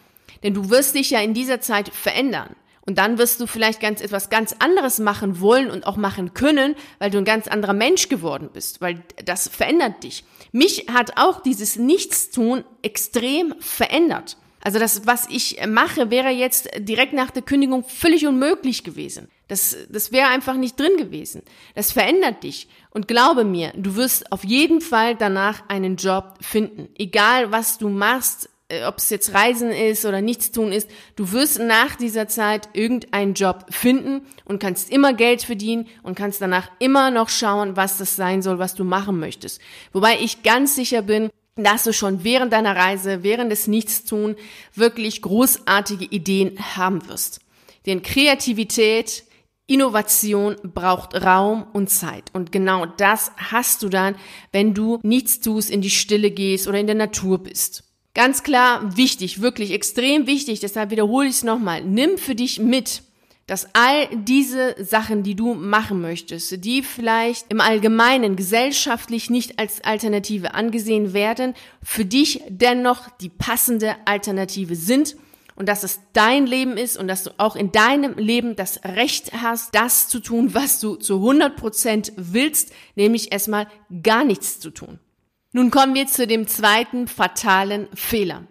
Denn 0.43 0.55
du 0.55 0.71
wirst 0.71 0.95
dich 0.95 1.11
ja 1.11 1.21
in 1.21 1.35
dieser 1.35 1.61
Zeit 1.61 1.91
verändern. 1.91 2.57
Und 2.87 2.99
dann 2.99 3.19
wirst 3.19 3.41
du 3.41 3.47
vielleicht 3.47 3.81
ganz 3.81 4.01
etwas 4.01 4.31
ganz 4.31 4.55
anderes 4.61 5.01
machen 5.01 5.41
wollen 5.41 5.71
und 5.71 5.87
auch 5.87 5.97
machen 5.97 6.35
können, 6.35 6.77
weil 6.99 7.11
du 7.11 7.19
ein 7.19 7.25
ganz 7.25 7.49
anderer 7.49 7.73
Mensch 7.73 8.09
geworden 8.09 8.51
bist, 8.53 8.81
weil 8.81 9.03
das 9.25 9.49
verändert 9.49 10.05
dich. 10.05 10.25
Mich 10.53 10.87
hat 10.93 11.17
auch 11.17 11.43
dieses 11.43 11.77
Nichtstun 11.77 12.65
extrem 12.83 13.55
verändert. 13.59 14.37
Also 14.67 14.79
das, 14.79 15.07
was 15.07 15.29
ich 15.29 15.65
mache, 15.69 16.11
wäre 16.11 16.31
jetzt 16.31 16.69
direkt 16.79 17.13
nach 17.13 17.31
der 17.31 17.43
Kündigung 17.43 17.85
völlig 17.85 18.27
unmöglich 18.27 18.83
gewesen. 18.83 19.29
Das, 19.49 19.77
das 19.89 20.11
wäre 20.11 20.29
einfach 20.29 20.55
nicht 20.57 20.79
drin 20.79 20.97
gewesen. 20.97 21.43
Das 21.77 21.93
verändert 21.93 22.43
dich. 22.43 22.69
Und 22.91 23.07
glaube 23.07 23.45
mir, 23.45 23.73
du 23.77 23.95
wirst 23.95 24.33
auf 24.33 24.43
jeden 24.43 24.81
Fall 24.81 25.15
danach 25.15 25.69
einen 25.69 25.95
Job 25.97 26.39
finden. 26.41 26.89
Egal 26.99 27.53
was 27.53 27.79
du 27.79 27.89
machst, 27.89 28.49
ob 28.87 28.99
es 28.99 29.11
jetzt 29.11 29.33
Reisen 29.33 29.71
ist 29.71 30.05
oder 30.05 30.21
nichts 30.21 30.51
tun 30.51 30.73
ist, 30.73 30.91
du 31.15 31.31
wirst 31.33 31.61
nach 31.61 31.95
dieser 31.95 32.27
Zeit 32.27 32.69
irgendeinen 32.73 33.35
Job 33.35 33.67
finden 33.71 34.27
und 34.45 34.59
kannst 34.59 34.91
immer 34.91 35.15
Geld 35.15 35.43
verdienen 35.43 35.87
und 36.03 36.17
kannst 36.17 36.41
danach 36.41 36.71
immer 36.81 37.11
noch 37.11 37.29
schauen, 37.29 37.77
was 37.77 37.99
das 37.99 38.17
sein 38.17 38.43
soll, 38.43 38.59
was 38.59 38.75
du 38.75 38.83
machen 38.83 39.21
möchtest. 39.21 39.61
Wobei 39.93 40.19
ich 40.21 40.43
ganz 40.43 40.75
sicher 40.75 41.03
bin, 41.03 41.31
dass 41.55 41.85
du 41.85 41.93
schon 41.93 42.25
während 42.25 42.53
deiner 42.53 42.77
Reise, 42.77 43.23
während 43.23 43.53
des 43.53 43.67
Nichtstun 43.67 44.35
wirklich 44.75 45.23
großartige 45.23 46.05
Ideen 46.05 46.59
haben 46.77 47.09
wirst. 47.09 47.41
Denn 47.87 48.03
Kreativität, 48.03 49.25
Innovation 49.69 50.57
braucht 50.63 51.15
Raum 51.15 51.67
und 51.73 51.89
Zeit. 51.89 52.31
Und 52.35 52.53
genau 52.53 52.85
das 52.85 53.33
hast 53.37 53.83
du 53.83 53.89
dann, 53.89 54.17
wenn 54.53 54.75
du 54.75 54.99
nichts 55.03 55.41
tust, 55.41 55.71
in 55.71 55.81
die 55.81 55.91
Stille 55.91 56.31
gehst 56.31 56.69
oder 56.69 56.79
in 56.79 56.87
der 56.87 56.97
Natur 56.97 57.39
bist. 57.39 57.86
Ganz 58.17 58.43
klar 58.43 58.97
wichtig, 58.97 59.43
wirklich 59.43 59.73
extrem 59.73 60.27
wichtig, 60.27 60.61
deshalb 60.61 60.91
wiederhole 60.91 61.29
ich 61.29 61.35
es 61.35 61.45
nochmal. 61.45 61.85
Nimm 61.85 62.17
für 62.17 62.35
dich 62.35 62.59
mit, 62.59 63.03
dass 63.47 63.69
all 63.75 64.09
diese 64.11 64.75
Sachen, 64.83 65.23
die 65.23 65.35
du 65.35 65.53
machen 65.53 66.01
möchtest, 66.01 66.65
die 66.65 66.83
vielleicht 66.83 67.45
im 67.51 67.61
Allgemeinen 67.61 68.35
gesellschaftlich 68.35 69.29
nicht 69.29 69.59
als 69.59 69.85
Alternative 69.85 70.55
angesehen 70.55 71.13
werden, 71.13 71.53
für 71.83 72.07
dich 72.07 72.41
dennoch 72.49 73.11
die 73.21 73.29
passende 73.29 73.95
Alternative 74.07 74.77
sind 74.77 75.17
und 75.55 75.69
dass 75.69 75.83
es 75.83 76.01
dein 76.15 76.47
Leben 76.47 76.79
ist 76.79 76.97
und 76.97 77.09
dass 77.09 77.23
du 77.23 77.33
auch 77.37 77.55
in 77.55 77.71
deinem 77.71 78.15
Leben 78.15 78.57
das 78.57 78.83
Recht 78.83 79.35
hast, 79.35 79.75
das 79.75 80.09
zu 80.09 80.21
tun, 80.21 80.55
was 80.55 80.81
du 80.81 80.95
zu 80.95 81.17
100 81.17 81.55
Prozent 81.55 82.15
willst, 82.17 82.73
nämlich 82.95 83.31
erstmal 83.31 83.67
gar 84.03 84.25
nichts 84.25 84.59
zu 84.59 84.71
tun. 84.71 85.01
Nun 85.53 85.71
kommen 85.71 85.95
wir 85.95 86.07
zu 86.07 86.27
dem 86.27 86.47
zweiten 86.49 87.09
fatalen 87.09 87.89
Fehler. 87.95 88.47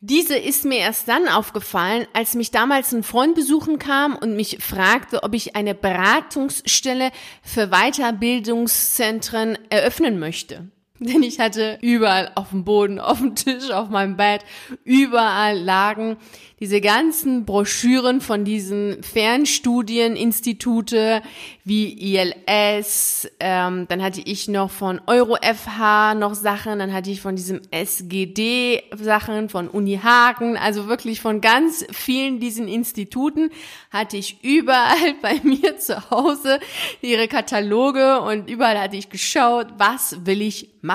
Diese 0.00 0.36
ist 0.36 0.64
mir 0.64 0.78
erst 0.78 1.08
dann 1.08 1.26
aufgefallen, 1.26 2.06
als 2.12 2.34
mich 2.34 2.52
damals 2.52 2.92
ein 2.92 3.02
Freund 3.02 3.34
besuchen 3.34 3.80
kam 3.80 4.14
und 4.14 4.36
mich 4.36 4.58
fragte, 4.60 5.24
ob 5.24 5.34
ich 5.34 5.56
eine 5.56 5.74
Beratungsstelle 5.74 7.10
für 7.42 7.68
Weiterbildungszentren 7.68 9.58
eröffnen 9.70 10.20
möchte. 10.20 10.70
Denn 11.00 11.22
ich 11.22 11.38
hatte 11.38 11.78
überall 11.80 12.32
auf 12.34 12.50
dem 12.50 12.64
Boden, 12.64 12.98
auf 13.00 13.18
dem 13.18 13.36
Tisch, 13.36 13.70
auf 13.70 13.88
meinem 13.88 14.16
Bett, 14.16 14.44
überall 14.84 15.56
lagen 15.58 16.16
diese 16.60 16.80
ganzen 16.80 17.44
Broschüren 17.44 18.20
von 18.20 18.44
diesen 18.44 19.04
Fernstudieninstitute 19.04 21.22
wie 21.62 22.16
ILS, 22.16 23.30
ähm, 23.38 23.86
dann 23.88 24.02
hatte 24.02 24.20
ich 24.24 24.48
noch 24.48 24.72
von 24.72 25.00
EuroFH 25.06 26.16
noch 26.16 26.34
Sachen, 26.34 26.80
dann 26.80 26.92
hatte 26.92 27.10
ich 27.10 27.20
von 27.20 27.36
diesem 27.36 27.60
SGD 27.70 28.82
Sachen, 28.96 29.48
von 29.48 29.68
Uni 29.68 30.00
Hagen, 30.02 30.56
also 30.56 30.88
wirklich 30.88 31.20
von 31.20 31.40
ganz 31.40 31.86
vielen 31.92 32.40
diesen 32.40 32.66
Instituten 32.66 33.50
hatte 33.90 34.16
ich 34.16 34.42
überall 34.42 35.14
bei 35.22 35.40
mir 35.44 35.78
zu 35.78 36.10
Hause 36.10 36.58
ihre 37.02 37.28
Kataloge 37.28 38.20
und 38.20 38.50
überall 38.50 38.80
hatte 38.80 38.96
ich 38.96 39.10
geschaut, 39.10 39.68
was 39.76 40.26
will 40.26 40.42
ich 40.42 40.70
machen. 40.80 40.87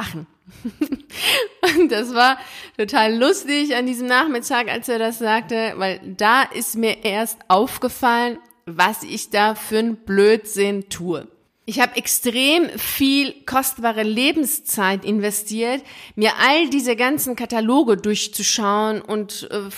Und 1.79 1.91
das 1.91 2.13
war 2.13 2.37
total 2.77 3.15
lustig 3.15 3.75
an 3.75 3.85
diesem 3.85 4.07
Nachmittag, 4.07 4.69
als 4.69 4.89
er 4.89 4.99
das 4.99 5.19
sagte, 5.19 5.73
weil 5.77 6.01
da 6.17 6.43
ist 6.43 6.75
mir 6.75 7.03
erst 7.05 7.39
aufgefallen, 7.47 8.37
was 8.65 9.03
ich 9.03 9.29
da 9.29 9.55
für 9.55 9.79
ein 9.79 9.95
Blödsinn 9.97 10.89
tue. 10.89 11.27
Ich 11.65 11.79
habe 11.79 11.95
extrem 11.95 12.67
viel 12.77 13.33
kostbare 13.45 14.03
Lebenszeit 14.03 15.05
investiert, 15.05 15.81
mir 16.15 16.33
all 16.45 16.69
diese 16.69 16.97
ganzen 16.97 17.37
Kataloge 17.37 17.95
durchzuschauen 17.95 19.01
und 19.01 19.47
äh, 19.49 19.69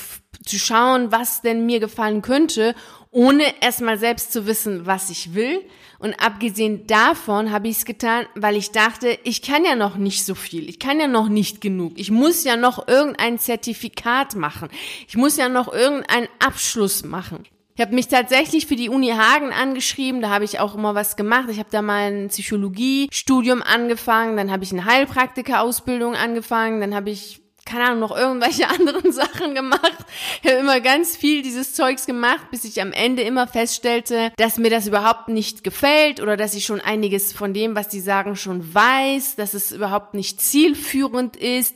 zu 0.44 0.58
schauen, 0.58 1.12
was 1.12 1.42
denn 1.42 1.66
mir 1.68 1.80
gefallen 1.80 2.24
könnte, 2.24 2.74
ohne 3.12 3.44
erstmal 3.62 4.00
selbst 4.00 4.34
zu 4.34 4.48
wissen, 4.48 4.88
was 4.88 5.12
ich 5.12 5.36
will 5.36 5.62
und 6.06 6.14
abgesehen 6.24 6.86
davon 6.86 7.52
habe 7.52 7.68
ich 7.68 7.78
es 7.78 7.86
getan, 7.86 8.28
weil 8.36 8.56
ich 8.56 8.72
dachte, 8.72 9.18
ich 9.24 9.42
kann 9.42 9.66
ja 9.66 9.76
noch 9.76 9.98
nicht 9.98 10.24
so 10.24 10.36
viel. 10.36 10.70
Ich 10.70 10.78
kann 10.78 11.00
ja 11.00 11.08
noch 11.08 11.30
nicht 11.30 11.62
genug. 11.62 11.94
Ich 11.96 12.12
muss 12.12 12.44
ja 12.44 12.58
noch 12.58 12.88
irgendein 12.88 13.40
Zertifikat 13.40 14.36
machen. 14.36 14.70
Ich 15.08 15.18
muss 15.18 15.36
ja 15.36 15.50
noch 15.50 15.74
irgendeinen 15.74 16.28
Abschluss 16.38 17.04
machen. 17.04 17.46
Ich 17.74 17.82
habe 17.82 17.96
mich 17.96 18.08
tatsächlich 18.08 18.68
für 18.68 18.76
die 18.76 18.90
Uni 18.90 19.10
Hagen 19.10 19.52
angeschrieben, 19.52 20.22
da 20.22 20.30
habe 20.30 20.46
ich 20.46 20.60
auch 20.60 20.76
immer 20.76 20.94
was 20.94 21.16
gemacht. 21.16 21.50
Ich 21.50 21.58
habe 21.58 21.70
da 21.72 21.82
mal 21.82 22.12
ein 22.12 22.28
Psychologiestudium 22.28 23.64
angefangen, 23.64 24.38
dann 24.38 24.52
habe 24.52 24.64
ich 24.64 24.74
eine 24.74 24.86
Heilpraktika-Ausbildung 24.86 26.14
angefangen, 26.14 26.82
dann 26.82 26.94
habe 26.94 27.10
ich 27.10 27.42
keine 27.66 27.86
Ahnung, 27.86 28.00
noch 28.00 28.16
irgendwelche 28.16 28.70
anderen 28.70 29.12
Sachen 29.12 29.56
gemacht. 29.56 30.06
Ich 30.42 30.50
habe 30.50 30.60
immer 30.60 30.80
ganz 30.80 31.18
viel 31.18 31.42
dieses 31.42 31.74
Zeugs 31.74 32.06
gemacht, 32.06 32.52
bis 32.52 32.64
ich 32.64 32.82
am 32.82 32.92
Ende 32.92 33.24
immer 33.24 33.48
feststellte, 33.48 34.32
dass 34.38 34.58
mir 34.58 34.70
das 34.70 34.88
überhaupt 34.88 35.28
nicht 35.28 35.64
gefällt 35.64 36.22
oder 36.22 36.38
dass 36.38 36.54
ich 36.54 36.66
schon 36.66 36.80
einiges 36.80 37.34
von 37.34 37.54
dem, 37.54 37.76
was 37.76 37.88
die 37.88 38.00
sagen, 38.00 38.36
schon 38.36 38.74
weiß, 38.74 39.36
dass 39.36 39.54
es 39.54 39.72
überhaupt 39.72 40.14
nicht 40.14 40.40
zielführend 40.40 41.36
ist 41.36 41.76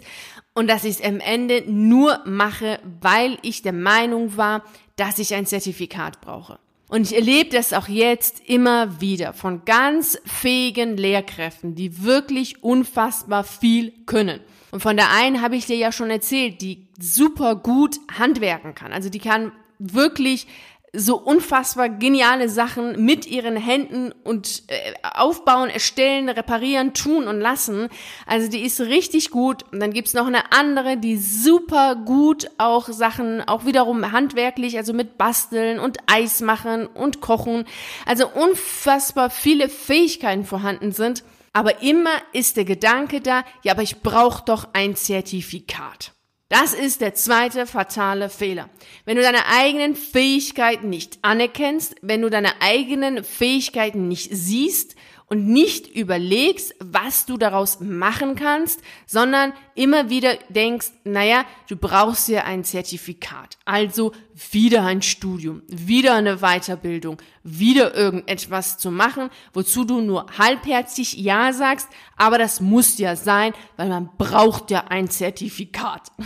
und 0.54 0.68
dass 0.68 0.84
ich 0.84 1.00
es 1.00 1.02
am 1.02 1.20
Ende 1.20 1.64
nur 1.68 2.22
mache, 2.26 2.80
weil 3.02 3.38
ich 3.42 3.62
der 3.62 3.74
Meinung 3.74 4.38
war, 4.38 4.64
dass 4.96 5.20
ich 5.20 5.34
ein 5.34 5.46
Zertifikat 5.46 6.22
brauche. 6.22 6.60
Und 6.90 7.04
ich 7.04 7.16
erlebe 7.16 7.52
das 7.52 7.72
auch 7.72 7.88
jetzt 7.88 8.42
immer 8.48 9.00
wieder 9.00 9.34
von 9.34 9.64
ganz 9.64 10.20
fähigen 10.26 10.98
Lehrkräften, 10.98 11.76
die 11.76 12.04
wirklich 12.04 12.64
unfassbar 12.64 13.44
viel 13.44 13.94
können. 14.08 14.42
Und 14.72 14.82
von 14.82 14.98
der 14.98 15.12
einen 15.12 15.42
habe 15.42 15.56
ich 15.56 15.66
dir 15.66 15.78
ja 15.78 15.92
schon 15.92 16.10
erzählt, 16.10 16.62
die 16.62 16.88
super 17.00 17.56
gut 17.56 17.98
handwerken 18.18 18.76
kann. 18.76 18.94
Also 18.94 19.10
die 19.10 19.20
kann 19.20 19.52
wirklich 19.80 20.48
so 20.94 21.18
unfassbar 21.18 21.90
geniale 21.90 22.50
Sachen 22.50 23.06
mit 23.06 23.28
ihren 23.28 23.56
Händen 23.56 24.12
und 24.24 24.64
äh, 24.68 24.94
aufbauen, 25.04 25.70
erstellen, 25.70 26.30
reparieren, 26.30 26.94
tun 26.94 27.28
und 27.28 27.40
lassen. 27.40 27.90
Also 28.26 28.50
die 28.50 28.62
ist 28.62 28.80
richtig 28.82 29.30
gut. 29.30 29.64
Und 29.72 29.80
dann 29.82 29.94
gibt's 29.94 30.14
noch 30.14 30.26
eine 30.26 30.52
andere, 30.52 30.98
die 30.98 31.18
super 31.18 31.96
gut 31.96 32.50
auch 32.58 32.88
Sachen, 32.88 33.42
auch 33.48 33.66
wiederum 33.66 34.12
handwerklich, 34.12 34.78
also 34.78 34.94
mit 34.94 35.18
Basteln 35.18 35.80
und 35.80 35.98
Eis 36.08 36.42
machen 36.42 36.88
und 36.88 37.22
Kochen. 37.22 37.66
Also 38.06 38.28
unfassbar 38.28 39.30
viele 39.30 39.70
Fähigkeiten 39.70 40.46
vorhanden 40.46 40.92
sind. 40.92 41.24
Aber 41.54 41.82
immer 41.82 42.12
ist 42.34 42.58
der 42.58 42.66
Gedanke 42.66 43.22
da, 43.22 43.44
ja, 43.64 43.74
aber 43.74 43.82
ich 43.82 44.02
brauche 44.02 44.44
doch 44.46 44.70
ein 44.74 44.96
Zertifikat. 44.96 46.14
Das 46.50 46.74
ist 46.74 47.02
der 47.02 47.14
zweite 47.14 47.68
fatale 47.68 48.28
Fehler. 48.28 48.70
Wenn 49.06 49.18
du 49.18 49.22
deine 49.22 49.46
eigenen 49.46 49.96
Fähigkeiten 49.96 50.90
nicht 50.90 51.20
anerkennst, 51.22 51.96
wenn 52.02 52.24
du 52.24 52.30
deine 52.32 52.60
eigenen 52.60 53.24
Fähigkeiten 53.24 54.08
nicht 54.08 54.30
siehst 54.32 54.96
und 55.30 55.48
nicht 55.48 55.88
überlegst, 55.88 56.74
was 56.80 57.28
du 57.28 57.38
daraus 57.38 57.80
machen 57.80 58.36
kannst, 58.36 58.82
sondern 59.06 59.54
immer 59.76 60.10
wieder 60.10 60.36
denkst, 60.50 60.88
naja, 61.04 61.46
du 61.68 61.76
brauchst 61.76 62.28
ja 62.30 62.46
ein 62.46 62.64
Zertifikat. 62.64 63.58
Also 63.64 64.12
wieder 64.52 64.84
ein 64.86 65.04
Studium, 65.04 65.62
wieder 65.68 66.16
eine 66.16 66.38
Weiterbildung, 66.38 67.18
wieder 67.44 67.94
irgendetwas 67.94 68.80
zu 68.80 68.90
machen, 68.90 69.30
wozu 69.54 69.86
du 69.86 70.02
nur 70.02 70.26
halbherzig 70.38 71.14
Ja 71.14 71.54
sagst, 71.54 71.88
aber 72.18 72.40
das 72.40 72.60
muss 72.60 72.98
ja 72.98 73.16
sein, 73.16 73.54
weil 73.78 73.90
man 73.90 74.10
braucht 74.18 74.72
ja 74.72 74.86
ein 74.90 75.10
Zertifikat. 75.10 76.12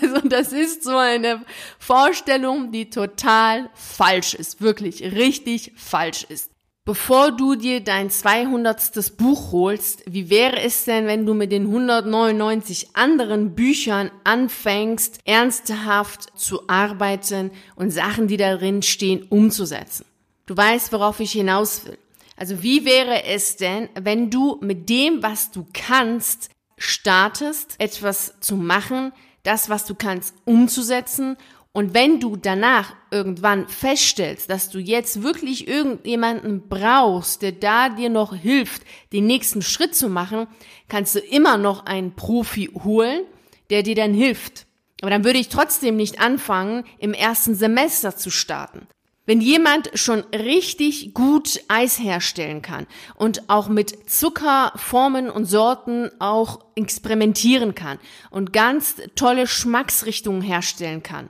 Also 0.00 0.20
das 0.28 0.52
ist 0.52 0.84
so 0.84 0.96
eine 0.96 1.44
Vorstellung, 1.78 2.72
die 2.72 2.90
total 2.90 3.70
falsch 3.74 4.34
ist, 4.34 4.60
wirklich 4.60 5.02
richtig 5.02 5.72
falsch 5.76 6.24
ist. 6.24 6.50
Bevor 6.88 7.32
du 7.32 7.54
dir 7.54 7.84
dein 7.84 8.08
200. 8.08 9.14
Buch 9.18 9.52
holst, 9.52 10.02
wie 10.06 10.30
wäre 10.30 10.58
es 10.62 10.86
denn, 10.86 11.06
wenn 11.06 11.26
du 11.26 11.34
mit 11.34 11.52
den 11.52 11.66
199 11.66 12.96
anderen 12.96 13.54
Büchern 13.54 14.10
anfängst, 14.24 15.18
ernsthaft 15.26 16.32
zu 16.34 16.66
arbeiten 16.66 17.50
und 17.76 17.90
Sachen, 17.90 18.26
die 18.26 18.38
darin 18.38 18.80
stehen, 18.80 19.22
umzusetzen? 19.28 20.06
Du 20.46 20.56
weißt, 20.56 20.90
worauf 20.90 21.20
ich 21.20 21.32
hinaus 21.32 21.84
will. 21.84 21.98
Also 22.38 22.62
wie 22.62 22.86
wäre 22.86 23.24
es 23.24 23.56
denn, 23.56 23.90
wenn 23.94 24.30
du 24.30 24.56
mit 24.62 24.88
dem, 24.88 25.22
was 25.22 25.50
du 25.50 25.66
kannst, 25.74 26.48
startest, 26.78 27.74
etwas 27.76 28.40
zu 28.40 28.56
machen, 28.56 29.12
das, 29.42 29.68
was 29.68 29.84
du 29.84 29.94
kannst, 29.94 30.34
umzusetzen 30.46 31.36
und 31.72 31.94
wenn 31.94 32.18
du 32.18 32.36
danach 32.36 32.94
irgendwann 33.10 33.68
feststellst, 33.68 34.50
dass 34.50 34.70
du 34.70 34.78
jetzt 34.78 35.22
wirklich 35.22 35.68
irgendjemanden 35.68 36.68
brauchst, 36.68 37.42
der 37.42 37.52
da 37.52 37.88
dir 37.90 38.08
noch 38.08 38.34
hilft, 38.34 38.82
den 39.12 39.26
nächsten 39.26 39.62
Schritt 39.62 39.94
zu 39.94 40.08
machen, 40.08 40.46
kannst 40.88 41.14
du 41.14 41.20
immer 41.20 41.58
noch 41.58 41.86
einen 41.86 42.16
Profi 42.16 42.70
holen, 42.84 43.22
der 43.70 43.82
dir 43.82 43.94
dann 43.94 44.14
hilft. 44.14 44.66
Aber 45.02 45.10
dann 45.10 45.24
würde 45.24 45.38
ich 45.38 45.48
trotzdem 45.48 45.96
nicht 45.96 46.20
anfangen, 46.20 46.84
im 46.98 47.12
ersten 47.12 47.54
Semester 47.54 48.16
zu 48.16 48.30
starten. 48.30 48.88
Wenn 49.26 49.42
jemand 49.42 49.90
schon 49.92 50.20
richtig 50.34 51.12
gut 51.12 51.60
Eis 51.68 51.98
herstellen 51.98 52.62
kann 52.62 52.86
und 53.14 53.50
auch 53.50 53.68
mit 53.68 54.10
Zuckerformen 54.10 55.28
und 55.28 55.44
Sorten 55.44 56.10
auch 56.18 56.64
experimentieren 56.76 57.74
kann 57.74 57.98
und 58.30 58.54
ganz 58.54 58.96
tolle 59.16 59.46
Schmacksrichtungen 59.46 60.40
herstellen 60.40 61.02
kann, 61.02 61.28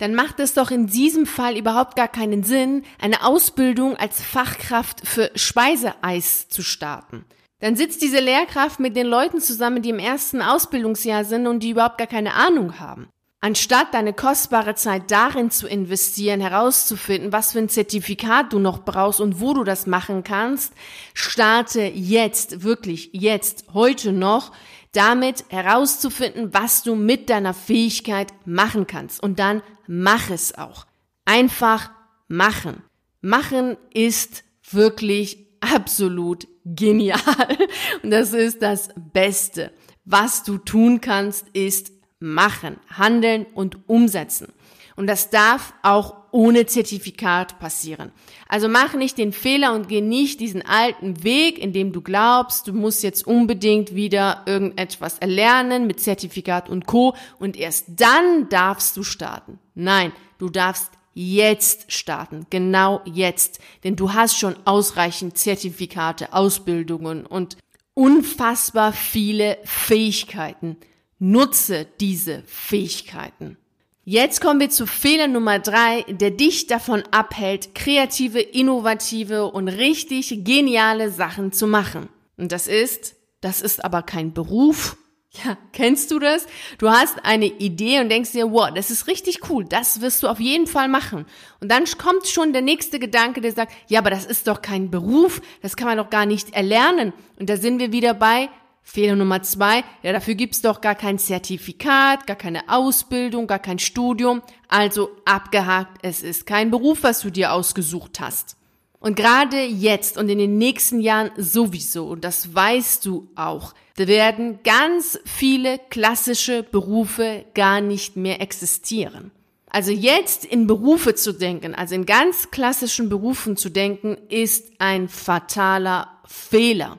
dann 0.00 0.14
macht 0.14 0.40
es 0.40 0.54
doch 0.54 0.70
in 0.70 0.86
diesem 0.86 1.26
Fall 1.26 1.58
überhaupt 1.58 1.94
gar 1.94 2.08
keinen 2.08 2.42
Sinn, 2.42 2.84
eine 2.98 3.22
Ausbildung 3.22 3.96
als 3.96 4.22
Fachkraft 4.22 5.06
für 5.06 5.30
Speiseeis 5.34 6.48
zu 6.48 6.62
starten. 6.62 7.26
Dann 7.60 7.76
sitzt 7.76 8.00
diese 8.00 8.18
Lehrkraft 8.18 8.80
mit 8.80 8.96
den 8.96 9.06
Leuten 9.06 9.40
zusammen, 9.40 9.82
die 9.82 9.90
im 9.90 9.98
ersten 9.98 10.40
Ausbildungsjahr 10.40 11.26
sind 11.26 11.46
und 11.46 11.62
die 11.62 11.70
überhaupt 11.70 11.98
gar 11.98 12.06
keine 12.06 12.32
Ahnung 12.32 12.80
haben. 12.80 13.08
Anstatt 13.42 13.92
deine 13.92 14.14
kostbare 14.14 14.74
Zeit 14.74 15.10
darin 15.10 15.50
zu 15.50 15.66
investieren, 15.66 16.40
herauszufinden, 16.40 17.32
was 17.32 17.52
für 17.52 17.58
ein 17.58 17.68
Zertifikat 17.68 18.54
du 18.54 18.58
noch 18.58 18.84
brauchst 18.84 19.20
und 19.20 19.40
wo 19.40 19.52
du 19.52 19.64
das 19.64 19.86
machen 19.86 20.24
kannst, 20.24 20.72
starte 21.12 21.82
jetzt, 21.82 22.62
wirklich 22.62 23.10
jetzt, 23.12 23.66
heute 23.74 24.12
noch, 24.12 24.52
damit 24.92 25.44
herauszufinden, 25.48 26.52
was 26.52 26.82
du 26.82 26.94
mit 26.94 27.30
deiner 27.30 27.54
Fähigkeit 27.54 28.32
machen 28.44 28.86
kannst. 28.86 29.22
Und 29.22 29.38
dann 29.38 29.62
mach 29.86 30.30
es 30.30 30.56
auch. 30.56 30.86
Einfach 31.24 31.90
machen. 32.28 32.82
Machen 33.20 33.76
ist 33.92 34.44
wirklich 34.70 35.46
absolut 35.60 36.48
genial. 36.64 37.20
Und 38.02 38.10
das 38.10 38.32
ist 38.32 38.62
das 38.62 38.90
Beste. 39.12 39.72
Was 40.04 40.42
du 40.42 40.58
tun 40.58 41.00
kannst, 41.00 41.46
ist 41.52 41.92
machen, 42.18 42.76
handeln 42.88 43.46
und 43.54 43.88
umsetzen. 43.88 44.52
Und 44.96 45.06
das 45.06 45.30
darf 45.30 45.72
auch 45.82 46.19
ohne 46.32 46.66
Zertifikat 46.66 47.58
passieren. 47.58 48.12
Also 48.48 48.68
mach 48.68 48.94
nicht 48.94 49.18
den 49.18 49.32
Fehler 49.32 49.74
und 49.74 49.88
geh 49.88 50.00
nicht 50.00 50.40
diesen 50.40 50.62
alten 50.62 51.22
Weg, 51.22 51.58
in 51.58 51.72
dem 51.72 51.92
du 51.92 52.00
glaubst, 52.00 52.66
du 52.66 52.72
musst 52.72 53.02
jetzt 53.02 53.26
unbedingt 53.26 53.94
wieder 53.94 54.42
irgendetwas 54.46 55.18
erlernen 55.18 55.86
mit 55.86 56.00
Zertifikat 56.00 56.68
und 56.68 56.86
Co. 56.86 57.14
Und 57.38 57.56
erst 57.56 57.86
dann 57.88 58.48
darfst 58.48 58.96
du 58.96 59.02
starten. 59.02 59.58
Nein, 59.74 60.12
du 60.38 60.48
darfst 60.48 60.90
jetzt 61.14 61.92
starten, 61.92 62.46
genau 62.50 63.02
jetzt. 63.04 63.60
Denn 63.84 63.96
du 63.96 64.12
hast 64.12 64.38
schon 64.38 64.56
ausreichend 64.64 65.36
Zertifikate, 65.36 66.32
Ausbildungen 66.32 67.26
und 67.26 67.56
unfassbar 67.94 68.92
viele 68.92 69.58
Fähigkeiten. 69.64 70.76
Nutze 71.18 71.86
diese 72.00 72.42
Fähigkeiten. 72.46 73.58
Jetzt 74.04 74.40
kommen 74.40 74.60
wir 74.60 74.70
zu 74.70 74.86
Fehler 74.86 75.28
Nummer 75.28 75.58
drei, 75.58 76.06
der 76.08 76.30
dich 76.30 76.66
davon 76.66 77.02
abhält, 77.10 77.74
kreative, 77.74 78.40
innovative 78.40 79.50
und 79.50 79.68
richtig 79.68 80.42
geniale 80.42 81.10
Sachen 81.10 81.52
zu 81.52 81.66
machen. 81.66 82.08
Und 82.38 82.50
das 82.50 82.66
ist, 82.66 83.14
das 83.42 83.60
ist 83.60 83.84
aber 83.84 84.02
kein 84.02 84.32
Beruf. 84.32 84.96
Ja, 85.44 85.56
kennst 85.72 86.10
du 86.10 86.18
das? 86.18 86.44
Du 86.78 86.90
hast 86.90 87.24
eine 87.24 87.46
Idee 87.46 88.00
und 88.00 88.08
denkst 88.08 88.32
dir, 88.32 88.50
wow, 88.50 88.68
das 88.74 88.90
ist 88.90 89.06
richtig 89.06 89.48
cool, 89.48 89.64
das 89.64 90.00
wirst 90.00 90.24
du 90.24 90.26
auf 90.26 90.40
jeden 90.40 90.66
Fall 90.66 90.88
machen. 90.88 91.24
Und 91.60 91.70
dann 91.70 91.84
kommt 91.98 92.26
schon 92.26 92.52
der 92.52 92.62
nächste 92.62 92.98
Gedanke, 92.98 93.40
der 93.40 93.52
sagt, 93.52 93.72
ja, 93.86 94.00
aber 94.00 94.10
das 94.10 94.24
ist 94.26 94.48
doch 94.48 94.60
kein 94.60 94.90
Beruf, 94.90 95.40
das 95.62 95.76
kann 95.76 95.86
man 95.86 95.98
doch 95.98 96.10
gar 96.10 96.26
nicht 96.26 96.52
erlernen. 96.52 97.12
Und 97.38 97.48
da 97.48 97.56
sind 97.56 97.78
wir 97.78 97.92
wieder 97.92 98.12
bei, 98.12 98.48
Fehler 98.82 99.16
Nummer 99.16 99.42
zwei, 99.42 99.84
ja, 100.02 100.12
dafür 100.12 100.34
gibt's 100.34 100.62
doch 100.62 100.80
gar 100.80 100.94
kein 100.94 101.18
Zertifikat, 101.18 102.26
gar 102.26 102.36
keine 102.36 102.68
Ausbildung, 102.68 103.46
gar 103.46 103.58
kein 103.58 103.78
Studium. 103.78 104.42
Also 104.68 105.10
abgehakt, 105.24 105.98
es 106.02 106.22
ist 106.22 106.46
kein 106.46 106.70
Beruf, 106.70 107.02
was 107.02 107.20
du 107.20 107.30
dir 107.30 107.52
ausgesucht 107.52 108.20
hast. 108.20 108.56
Und 108.98 109.16
gerade 109.16 109.62
jetzt 109.64 110.18
und 110.18 110.28
in 110.28 110.38
den 110.38 110.58
nächsten 110.58 111.00
Jahren 111.00 111.30
sowieso, 111.36 112.06
und 112.08 112.24
das 112.24 112.54
weißt 112.54 113.06
du 113.06 113.30
auch, 113.34 113.74
werden 113.96 114.60
ganz 114.64 115.18
viele 115.24 115.78
klassische 115.90 116.62
Berufe 116.62 117.44
gar 117.54 117.80
nicht 117.80 118.16
mehr 118.16 118.40
existieren. 118.40 119.30
Also 119.68 119.92
jetzt 119.92 120.44
in 120.44 120.66
Berufe 120.66 121.14
zu 121.14 121.32
denken, 121.32 121.74
also 121.74 121.94
in 121.94 122.06
ganz 122.06 122.50
klassischen 122.50 123.08
Berufen 123.08 123.56
zu 123.56 123.68
denken, 123.68 124.16
ist 124.28 124.72
ein 124.78 125.08
fataler 125.08 126.08
Fehler. 126.26 126.98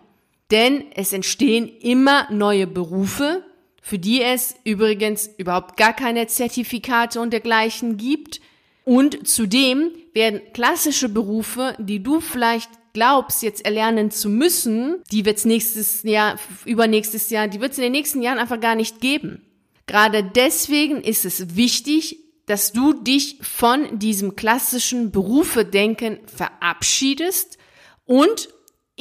Denn 0.52 0.86
es 0.94 1.14
entstehen 1.14 1.70
immer 1.80 2.28
neue 2.30 2.68
Berufe, 2.68 3.44
für 3.82 3.98
die 3.98 4.22
es 4.22 4.56
übrigens 4.64 5.30
überhaupt 5.38 5.78
gar 5.78 5.94
keine 5.94 6.28
Zertifikate 6.28 7.20
und 7.20 7.32
dergleichen 7.32 7.98
gibt. 7.98 8.42
Und 8.84 9.28
zudem 9.28 9.92
werden 10.14 10.42
klassische 10.54 11.10
Berufe, 11.10 11.76
die 11.80 12.04
du 12.04 12.20
vielleicht 12.20 12.70
glaubst, 12.94 13.42
jetzt 13.42 13.64
erlernen 13.64 14.12
zu 14.12 14.30
müssen, 14.30 15.02
die 15.12 15.26
wird 15.26 15.38
es 15.38 15.46
nächstes 15.46 16.04
Jahr, 16.04 16.38
übernächstes 16.66 17.30
Jahr, 17.30 17.48
die 17.48 17.62
wird 17.62 17.72
es 17.72 17.78
in 17.78 17.84
den 17.84 17.94
nächsten 17.94 18.22
Jahren 18.22 18.38
einfach 18.38 18.60
gar 18.60 18.76
nicht 18.76 19.00
geben. 19.00 19.46
Gerade 19.88 20.24
deswegen 20.24 21.02
ist 21.02 21.26
es 21.26 21.56
wichtig, 21.56 22.20
dass 22.46 22.74
du 22.74 22.94
dich 22.94 23.38
von 23.42 24.00
diesem 24.00 24.36
klassischen 24.36 25.12
Berufedenken 25.12 26.20
verabschiedest 26.28 27.58
und 28.06 28.50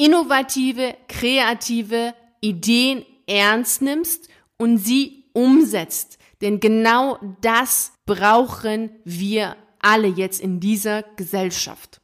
innovative, 0.01 0.97
kreative 1.09 2.15
Ideen 2.41 3.05
ernst 3.27 3.83
nimmst 3.83 4.29
und 4.57 4.79
sie 4.79 5.25
umsetzt. 5.35 6.19
Denn 6.41 6.59
genau 6.59 7.19
das 7.43 7.93
brauchen 8.07 8.91
wir 9.05 9.57
alle 9.79 10.09
jetzt 10.09 10.41
in 10.41 10.59
dieser 10.59 11.03
Gesellschaft. 11.17 12.01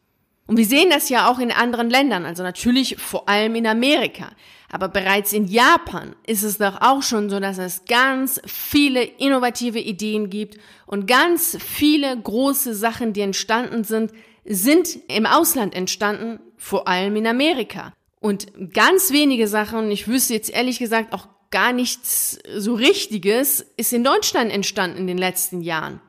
Und 0.47 0.59
wir 0.59 0.67
sehen 0.67 0.91
das 0.91 1.09
ja 1.09 1.31
auch 1.31 1.39
in 1.39 1.51
anderen 1.51 1.91
Ländern, 1.91 2.25
also 2.25 2.43
natürlich 2.43 2.97
vor 2.99 3.29
allem 3.29 3.57
in 3.57 3.67
Amerika. 3.67 4.31
Aber 4.71 4.89
bereits 4.89 5.33
in 5.33 5.47
Japan 5.47 6.15
ist 6.27 6.43
es 6.43 6.59
doch 6.59 6.81
auch 6.81 7.03
schon 7.03 7.31
so, 7.31 7.41
dass 7.41 7.59
es 7.59 7.85
ganz 7.87 8.41
viele 8.47 9.03
innovative 9.03 9.81
Ideen 9.81 10.29
gibt 10.29 10.59
und 10.87 11.07
ganz 11.07 11.57
viele 11.59 12.17
große 12.21 12.75
Sachen, 12.75 13.13
die 13.13 13.23
entstanden 13.23 13.85
sind, 13.85 14.13
sind 14.49 14.99
im 15.09 15.27
Ausland 15.27 15.75
entstanden, 15.75 16.41
vor 16.57 16.89
allem 16.89 17.17
in 17.17 17.27
Amerika. 17.27 17.93
Und 18.21 18.73
ganz 18.73 19.13
wenige 19.13 19.49
Sachen, 19.49 19.91
ich 19.91 20.09
wüsste 20.09 20.35
jetzt 20.35 20.51
ehrlich 20.51 20.79
gesagt 20.79 21.13
auch 21.13 21.29
gar 21.51 21.73
nichts 21.73 22.39
so 22.57 22.75
Richtiges, 22.75 23.65
ist 23.77 23.93
in 23.93 24.05
Deutschland 24.05 24.51
entstanden 24.53 24.99
in 24.99 25.07
den 25.07 25.19
letzten 25.19 25.61
Jahren. 25.61 26.01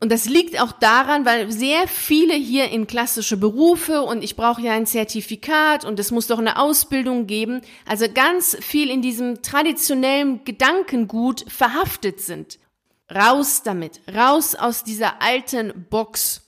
Und 0.00 0.12
das 0.12 0.26
liegt 0.26 0.60
auch 0.60 0.70
daran, 0.70 1.26
weil 1.26 1.50
sehr 1.50 1.88
viele 1.88 2.34
hier 2.34 2.70
in 2.70 2.86
klassische 2.86 3.36
Berufe 3.36 4.02
und 4.02 4.22
ich 4.22 4.36
brauche 4.36 4.62
ja 4.62 4.72
ein 4.72 4.86
Zertifikat 4.86 5.84
und 5.84 5.98
es 5.98 6.12
muss 6.12 6.28
doch 6.28 6.38
eine 6.38 6.56
Ausbildung 6.56 7.26
geben, 7.26 7.62
also 7.84 8.06
ganz 8.12 8.56
viel 8.60 8.90
in 8.90 9.02
diesem 9.02 9.42
traditionellen 9.42 10.44
Gedankengut 10.44 11.44
verhaftet 11.48 12.20
sind. 12.20 12.60
Raus 13.12 13.62
damit, 13.64 14.00
raus 14.14 14.54
aus 14.54 14.84
dieser 14.84 15.20
alten 15.20 15.86
Box 15.90 16.47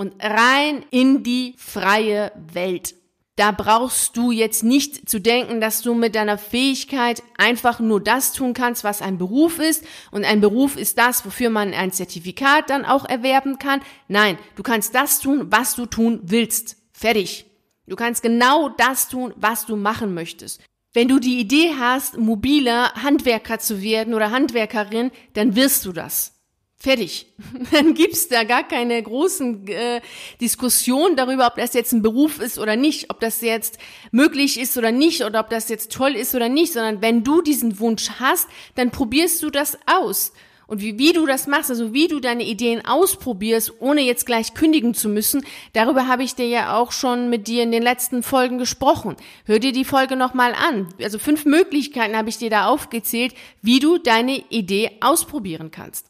und 0.00 0.14
rein 0.18 0.82
in 0.90 1.22
die 1.24 1.54
freie 1.58 2.32
Welt. 2.54 2.94
Da 3.36 3.52
brauchst 3.52 4.16
du 4.16 4.30
jetzt 4.30 4.64
nicht 4.64 5.10
zu 5.10 5.20
denken, 5.20 5.60
dass 5.60 5.82
du 5.82 5.92
mit 5.92 6.14
deiner 6.14 6.38
Fähigkeit 6.38 7.22
einfach 7.36 7.80
nur 7.80 8.02
das 8.02 8.32
tun 8.32 8.54
kannst, 8.54 8.82
was 8.82 9.02
ein 9.02 9.18
Beruf 9.18 9.58
ist. 9.58 9.84
Und 10.10 10.24
ein 10.24 10.40
Beruf 10.40 10.78
ist 10.78 10.96
das, 10.96 11.26
wofür 11.26 11.50
man 11.50 11.74
ein 11.74 11.92
Zertifikat 11.92 12.70
dann 12.70 12.86
auch 12.86 13.04
erwerben 13.04 13.58
kann. 13.58 13.82
Nein, 14.08 14.38
du 14.56 14.62
kannst 14.62 14.94
das 14.94 15.20
tun, 15.20 15.48
was 15.50 15.76
du 15.76 15.84
tun 15.84 16.20
willst. 16.22 16.78
Fertig. 16.94 17.44
Du 17.86 17.94
kannst 17.94 18.22
genau 18.22 18.70
das 18.70 19.10
tun, 19.10 19.34
was 19.36 19.66
du 19.66 19.76
machen 19.76 20.14
möchtest. 20.14 20.62
Wenn 20.94 21.08
du 21.08 21.18
die 21.18 21.40
Idee 21.40 21.74
hast, 21.78 22.16
mobiler 22.16 22.94
Handwerker 22.94 23.58
zu 23.58 23.82
werden 23.82 24.14
oder 24.14 24.30
Handwerkerin, 24.30 25.10
dann 25.34 25.56
wirst 25.56 25.84
du 25.84 25.92
das. 25.92 26.39
Fertig. 26.82 27.26
Dann 27.72 27.92
gibt's 27.92 28.28
da 28.28 28.42
gar 28.44 28.66
keine 28.66 29.02
großen 29.02 29.68
äh, 29.68 30.00
Diskussionen 30.40 31.14
darüber, 31.14 31.46
ob 31.46 31.56
das 31.56 31.74
jetzt 31.74 31.92
ein 31.92 32.00
Beruf 32.00 32.40
ist 32.40 32.58
oder 32.58 32.74
nicht, 32.74 33.10
ob 33.10 33.20
das 33.20 33.42
jetzt 33.42 33.78
möglich 34.12 34.58
ist 34.58 34.78
oder 34.78 34.90
nicht 34.90 35.22
oder 35.22 35.40
ob 35.40 35.50
das 35.50 35.68
jetzt 35.68 35.92
toll 35.92 36.16
ist 36.16 36.34
oder 36.34 36.48
nicht, 36.48 36.72
sondern 36.72 37.02
wenn 37.02 37.22
du 37.22 37.42
diesen 37.42 37.80
Wunsch 37.80 38.12
hast, 38.18 38.48
dann 38.76 38.90
probierst 38.90 39.42
du 39.42 39.50
das 39.50 39.78
aus. 39.84 40.32
Und 40.68 40.80
wie, 40.80 40.98
wie 40.98 41.12
du 41.12 41.26
das 41.26 41.46
machst, 41.46 41.68
also 41.68 41.92
wie 41.92 42.08
du 42.08 42.18
deine 42.18 42.44
Ideen 42.44 42.82
ausprobierst, 42.86 43.74
ohne 43.80 44.00
jetzt 44.00 44.24
gleich 44.24 44.54
kündigen 44.54 44.94
zu 44.94 45.10
müssen, 45.10 45.44
darüber 45.74 46.06
habe 46.06 46.22
ich 46.22 46.34
dir 46.34 46.46
ja 46.46 46.78
auch 46.78 46.92
schon 46.92 47.28
mit 47.28 47.46
dir 47.46 47.62
in 47.62 47.72
den 47.72 47.82
letzten 47.82 48.22
Folgen 48.22 48.56
gesprochen. 48.56 49.16
Hör 49.44 49.58
dir 49.58 49.72
die 49.72 49.84
Folge 49.84 50.16
nochmal 50.16 50.54
an. 50.54 50.94
Also 51.02 51.18
fünf 51.18 51.44
Möglichkeiten 51.44 52.16
habe 52.16 52.30
ich 52.30 52.38
dir 52.38 52.48
da 52.48 52.68
aufgezählt, 52.68 53.34
wie 53.60 53.80
du 53.80 53.98
deine 53.98 54.44
Idee 54.48 54.92
ausprobieren 55.00 55.70
kannst. 55.70 56.09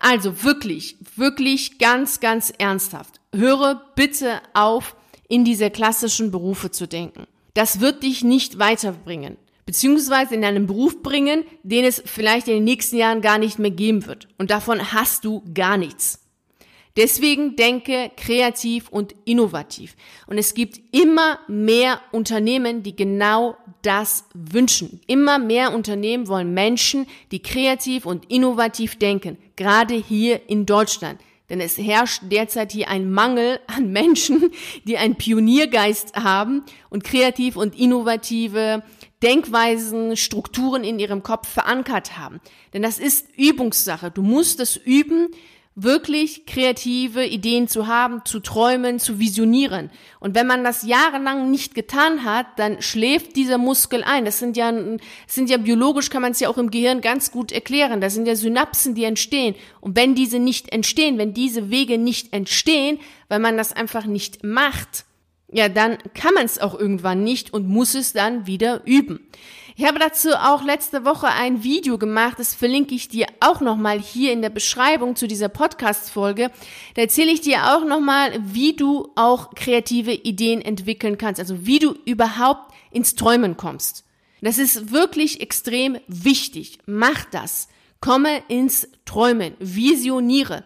Also 0.00 0.42
wirklich, 0.42 0.96
wirklich 1.16 1.78
ganz, 1.78 2.20
ganz 2.20 2.52
ernsthaft. 2.58 3.20
Höre 3.34 3.82
bitte 3.94 4.40
auf, 4.52 4.96
in 5.28 5.44
diese 5.44 5.70
klassischen 5.70 6.30
Berufe 6.30 6.70
zu 6.70 6.86
denken. 6.86 7.26
Das 7.54 7.80
wird 7.80 8.02
dich 8.02 8.24
nicht 8.24 8.58
weiterbringen, 8.58 9.36
beziehungsweise 9.64 10.34
in 10.34 10.44
einen 10.44 10.66
Beruf 10.66 11.02
bringen, 11.02 11.44
den 11.62 11.84
es 11.84 12.02
vielleicht 12.04 12.48
in 12.48 12.54
den 12.54 12.64
nächsten 12.64 12.96
Jahren 12.96 13.20
gar 13.20 13.38
nicht 13.38 13.58
mehr 13.58 13.70
geben 13.70 14.06
wird. 14.06 14.28
Und 14.38 14.50
davon 14.50 14.92
hast 14.92 15.24
du 15.24 15.42
gar 15.54 15.76
nichts. 15.76 16.23
Deswegen 16.96 17.56
denke 17.56 18.12
kreativ 18.16 18.88
und 18.88 19.14
innovativ. 19.24 19.96
Und 20.28 20.38
es 20.38 20.54
gibt 20.54 20.80
immer 20.92 21.40
mehr 21.48 22.00
Unternehmen, 22.12 22.84
die 22.84 22.94
genau 22.94 23.56
das 23.82 24.26
wünschen. 24.32 25.00
Immer 25.08 25.40
mehr 25.40 25.74
Unternehmen 25.74 26.28
wollen 26.28 26.54
Menschen, 26.54 27.06
die 27.32 27.42
kreativ 27.42 28.06
und 28.06 28.30
innovativ 28.30 28.96
denken. 28.96 29.38
Gerade 29.56 29.94
hier 29.94 30.48
in 30.48 30.66
Deutschland. 30.66 31.20
Denn 31.50 31.60
es 31.60 31.76
herrscht 31.76 32.22
derzeit 32.30 32.72
hier 32.72 32.88
ein 32.88 33.10
Mangel 33.10 33.58
an 33.66 33.92
Menschen, 33.92 34.50
die 34.84 34.96
einen 34.96 35.16
Pioniergeist 35.16 36.14
haben 36.14 36.62
und 36.90 37.02
kreativ 37.02 37.56
und 37.56 37.78
innovative 37.78 38.84
Denkweisen, 39.22 40.16
Strukturen 40.16 40.84
in 40.84 40.98
ihrem 40.98 41.22
Kopf 41.22 41.48
verankert 41.48 42.18
haben. 42.18 42.40
Denn 42.72 42.82
das 42.82 42.98
ist 42.98 43.26
Übungssache. 43.36 44.10
Du 44.10 44.22
musst 44.22 44.60
es 44.60 44.76
üben 44.76 45.28
wirklich 45.76 46.46
kreative 46.46 47.26
Ideen 47.26 47.66
zu 47.66 47.88
haben, 47.88 48.24
zu 48.24 48.38
träumen, 48.38 49.00
zu 49.00 49.18
visionieren. 49.18 49.90
Und 50.20 50.36
wenn 50.36 50.46
man 50.46 50.62
das 50.62 50.84
jahrelang 50.84 51.50
nicht 51.50 51.74
getan 51.74 52.24
hat, 52.24 52.46
dann 52.56 52.80
schläft 52.80 53.34
dieser 53.34 53.58
Muskel 53.58 54.04
ein. 54.04 54.24
Das 54.24 54.38
sind 54.38 54.56
ja, 54.56 54.72
sind 55.26 55.50
ja 55.50 55.56
biologisch 55.56 56.10
kann 56.10 56.22
man 56.22 56.30
es 56.30 56.40
ja 56.40 56.48
auch 56.48 56.58
im 56.58 56.70
Gehirn 56.70 57.00
ganz 57.00 57.32
gut 57.32 57.50
erklären. 57.50 58.00
Das 58.00 58.14
sind 58.14 58.26
ja 58.26 58.36
Synapsen, 58.36 58.94
die 58.94 59.04
entstehen. 59.04 59.56
Und 59.80 59.96
wenn 59.96 60.14
diese 60.14 60.38
nicht 60.38 60.72
entstehen, 60.72 61.18
wenn 61.18 61.34
diese 61.34 61.70
Wege 61.70 61.98
nicht 61.98 62.32
entstehen, 62.32 63.00
weil 63.28 63.40
man 63.40 63.56
das 63.56 63.72
einfach 63.72 64.06
nicht 64.06 64.44
macht, 64.44 65.06
ja, 65.50 65.68
dann 65.68 65.98
kann 66.14 66.34
man 66.34 66.44
es 66.44 66.58
auch 66.58 66.78
irgendwann 66.78 67.24
nicht 67.24 67.52
und 67.52 67.68
muss 67.68 67.94
es 67.94 68.12
dann 68.12 68.46
wieder 68.46 68.82
üben. 68.84 69.20
Ich 69.76 69.84
habe 69.84 69.98
dazu 69.98 70.30
auch 70.34 70.62
letzte 70.62 71.04
Woche 71.04 71.26
ein 71.26 71.64
Video 71.64 71.98
gemacht, 71.98 72.38
das 72.38 72.54
verlinke 72.54 72.94
ich 72.94 73.08
dir 73.08 73.26
auch 73.40 73.60
nochmal 73.60 73.98
hier 73.98 74.32
in 74.32 74.40
der 74.40 74.50
Beschreibung 74.50 75.16
zu 75.16 75.26
dieser 75.26 75.48
Podcast-Folge. 75.48 76.52
Da 76.94 77.02
erzähle 77.02 77.32
ich 77.32 77.40
dir 77.40 77.74
auch 77.74 77.84
nochmal, 77.84 78.38
wie 78.40 78.76
du 78.76 79.10
auch 79.16 79.52
kreative 79.56 80.12
Ideen 80.12 80.62
entwickeln 80.62 81.18
kannst, 81.18 81.40
also 81.40 81.66
wie 81.66 81.80
du 81.80 81.96
überhaupt 82.04 82.72
ins 82.92 83.16
Träumen 83.16 83.56
kommst. 83.56 84.04
Das 84.40 84.58
ist 84.58 84.92
wirklich 84.92 85.40
extrem 85.40 85.98
wichtig. 86.06 86.78
Mach 86.86 87.24
das. 87.24 87.66
Komme 87.98 88.44
ins 88.46 88.86
Träumen. 89.04 89.54
Visioniere. 89.58 90.62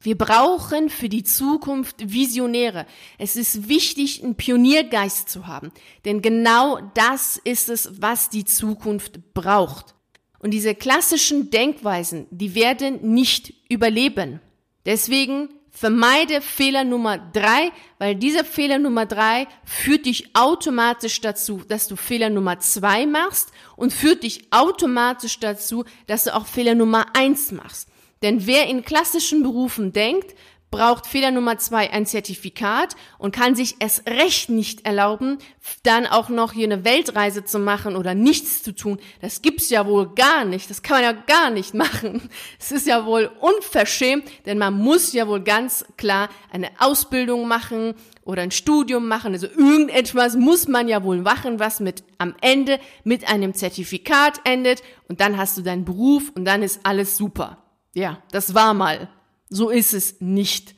Wir 0.00 0.16
brauchen 0.16 0.90
für 0.90 1.08
die 1.08 1.24
Zukunft 1.24 2.12
Visionäre. 2.12 2.86
Es 3.18 3.34
ist 3.34 3.68
wichtig, 3.68 4.22
einen 4.22 4.36
Pioniergeist 4.36 5.28
zu 5.28 5.48
haben, 5.48 5.72
denn 6.04 6.22
genau 6.22 6.78
das 6.94 7.36
ist 7.42 7.68
es, 7.68 8.00
was 8.00 8.30
die 8.30 8.44
Zukunft 8.44 9.34
braucht. 9.34 9.96
Und 10.38 10.52
diese 10.52 10.76
klassischen 10.76 11.50
Denkweisen, 11.50 12.28
die 12.30 12.54
werden 12.54 13.12
nicht 13.12 13.54
überleben. 13.68 14.40
Deswegen 14.86 15.48
vermeide 15.72 16.42
Fehler 16.42 16.84
Nummer 16.84 17.18
drei, 17.18 17.72
weil 17.98 18.14
dieser 18.14 18.44
Fehler 18.44 18.78
Nummer 18.78 19.04
drei 19.04 19.48
führt 19.64 20.06
dich 20.06 20.34
automatisch 20.36 21.20
dazu, 21.20 21.62
dass 21.66 21.88
du 21.88 21.96
Fehler 21.96 22.30
Nummer 22.30 22.60
zwei 22.60 23.04
machst 23.04 23.50
und 23.74 23.92
führt 23.92 24.22
dich 24.22 24.52
automatisch 24.52 25.40
dazu, 25.40 25.84
dass 26.06 26.24
du 26.24 26.34
auch 26.36 26.46
Fehler 26.46 26.76
Nummer 26.76 27.06
eins 27.16 27.50
machst. 27.50 27.88
Denn 28.22 28.46
wer 28.46 28.66
in 28.66 28.84
klassischen 28.84 29.42
Berufen 29.42 29.92
denkt, 29.92 30.34
braucht 30.70 31.06
Fehler 31.06 31.30
Nummer 31.30 31.58
zwei 31.58 31.90
ein 31.90 32.04
Zertifikat 32.04 32.94
und 33.18 33.34
kann 33.34 33.54
sich 33.54 33.76
es 33.78 34.02
recht 34.06 34.50
nicht 34.50 34.84
erlauben, 34.84 35.38
dann 35.82 36.06
auch 36.06 36.28
noch 36.28 36.52
hier 36.52 36.66
eine 36.66 36.84
Weltreise 36.84 37.44
zu 37.44 37.58
machen 37.58 37.96
oder 37.96 38.14
nichts 38.14 38.62
zu 38.62 38.74
tun. 38.74 38.98
Das 39.22 39.40
gibt's 39.40 39.70
ja 39.70 39.86
wohl 39.86 40.14
gar 40.14 40.44
nicht. 40.44 40.68
Das 40.68 40.82
kann 40.82 41.02
man 41.02 41.04
ja 41.04 41.12
gar 41.12 41.50
nicht 41.50 41.74
machen. 41.74 42.28
Es 42.58 42.70
ist 42.70 42.86
ja 42.86 43.06
wohl 43.06 43.30
unverschämt, 43.40 44.24
denn 44.46 44.58
man 44.58 44.74
muss 44.74 45.12
ja 45.12 45.26
wohl 45.26 45.40
ganz 45.40 45.86
klar 45.96 46.28
eine 46.52 46.68
Ausbildung 46.78 47.48
machen 47.48 47.94
oder 48.24 48.42
ein 48.42 48.50
Studium 48.50 49.08
machen. 49.08 49.32
Also 49.32 49.46
irgendetwas 49.46 50.36
muss 50.36 50.68
man 50.68 50.86
ja 50.88 51.02
wohl 51.02 51.22
machen, 51.22 51.58
was 51.58 51.80
mit 51.80 52.04
am 52.18 52.34
Ende 52.42 52.78
mit 53.04 53.28
einem 53.28 53.54
Zertifikat 53.54 54.40
endet 54.44 54.82
und 55.08 55.20
dann 55.20 55.38
hast 55.38 55.56
du 55.56 55.62
deinen 55.62 55.86
Beruf 55.86 56.30
und 56.34 56.44
dann 56.44 56.62
ist 56.62 56.80
alles 56.84 57.16
super. 57.16 57.67
Ja, 57.98 58.22
das 58.30 58.54
war 58.54 58.74
mal. 58.74 59.08
So 59.50 59.70
ist 59.70 59.92
es 59.92 60.20
nicht. 60.20 60.76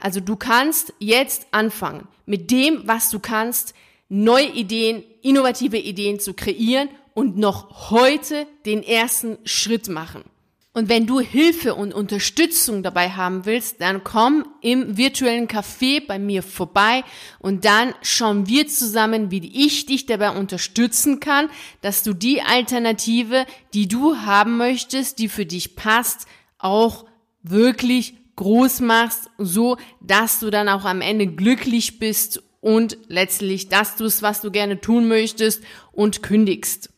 Also 0.00 0.20
du 0.20 0.36
kannst 0.36 0.92
jetzt 0.98 1.46
anfangen, 1.50 2.06
mit 2.26 2.50
dem, 2.50 2.86
was 2.86 3.08
du 3.08 3.20
kannst, 3.20 3.72
neue 4.10 4.48
Ideen, 4.48 5.02
innovative 5.22 5.78
Ideen 5.78 6.20
zu 6.20 6.34
kreieren 6.34 6.90
und 7.14 7.38
noch 7.38 7.90
heute 7.90 8.46
den 8.66 8.82
ersten 8.82 9.38
Schritt 9.44 9.88
machen. 9.88 10.24
Und 10.74 10.90
wenn 10.90 11.06
du 11.06 11.20
Hilfe 11.20 11.74
und 11.74 11.94
Unterstützung 11.94 12.82
dabei 12.82 13.12
haben 13.12 13.46
willst, 13.46 13.80
dann 13.80 14.04
komm 14.04 14.44
im 14.60 14.98
virtuellen 14.98 15.48
Café 15.48 16.06
bei 16.06 16.18
mir 16.18 16.42
vorbei 16.42 17.02
und 17.38 17.64
dann 17.64 17.94
schauen 18.02 18.46
wir 18.46 18.68
zusammen, 18.68 19.30
wie 19.30 19.66
ich 19.66 19.86
dich 19.86 20.04
dabei 20.04 20.32
unterstützen 20.32 21.18
kann, 21.18 21.48
dass 21.80 22.02
du 22.02 22.12
die 22.12 22.42
Alternative, 22.42 23.46
die 23.72 23.88
du 23.88 24.18
haben 24.18 24.58
möchtest, 24.58 25.18
die 25.18 25.30
für 25.30 25.46
dich 25.46 25.74
passt, 25.74 26.26
auch 26.58 27.06
wirklich 27.42 28.14
groß 28.36 28.80
machst, 28.80 29.30
so 29.38 29.76
dass 30.00 30.40
du 30.40 30.50
dann 30.50 30.68
auch 30.68 30.84
am 30.84 31.00
Ende 31.00 31.26
glücklich 31.26 31.98
bist 31.98 32.42
und 32.60 32.98
letztlich 33.08 33.68
das 33.68 33.96
tust, 33.96 34.22
was 34.22 34.40
du 34.40 34.50
gerne 34.50 34.80
tun 34.80 35.08
möchtest 35.08 35.62
und 35.92 36.22
kündigst. 36.22 36.90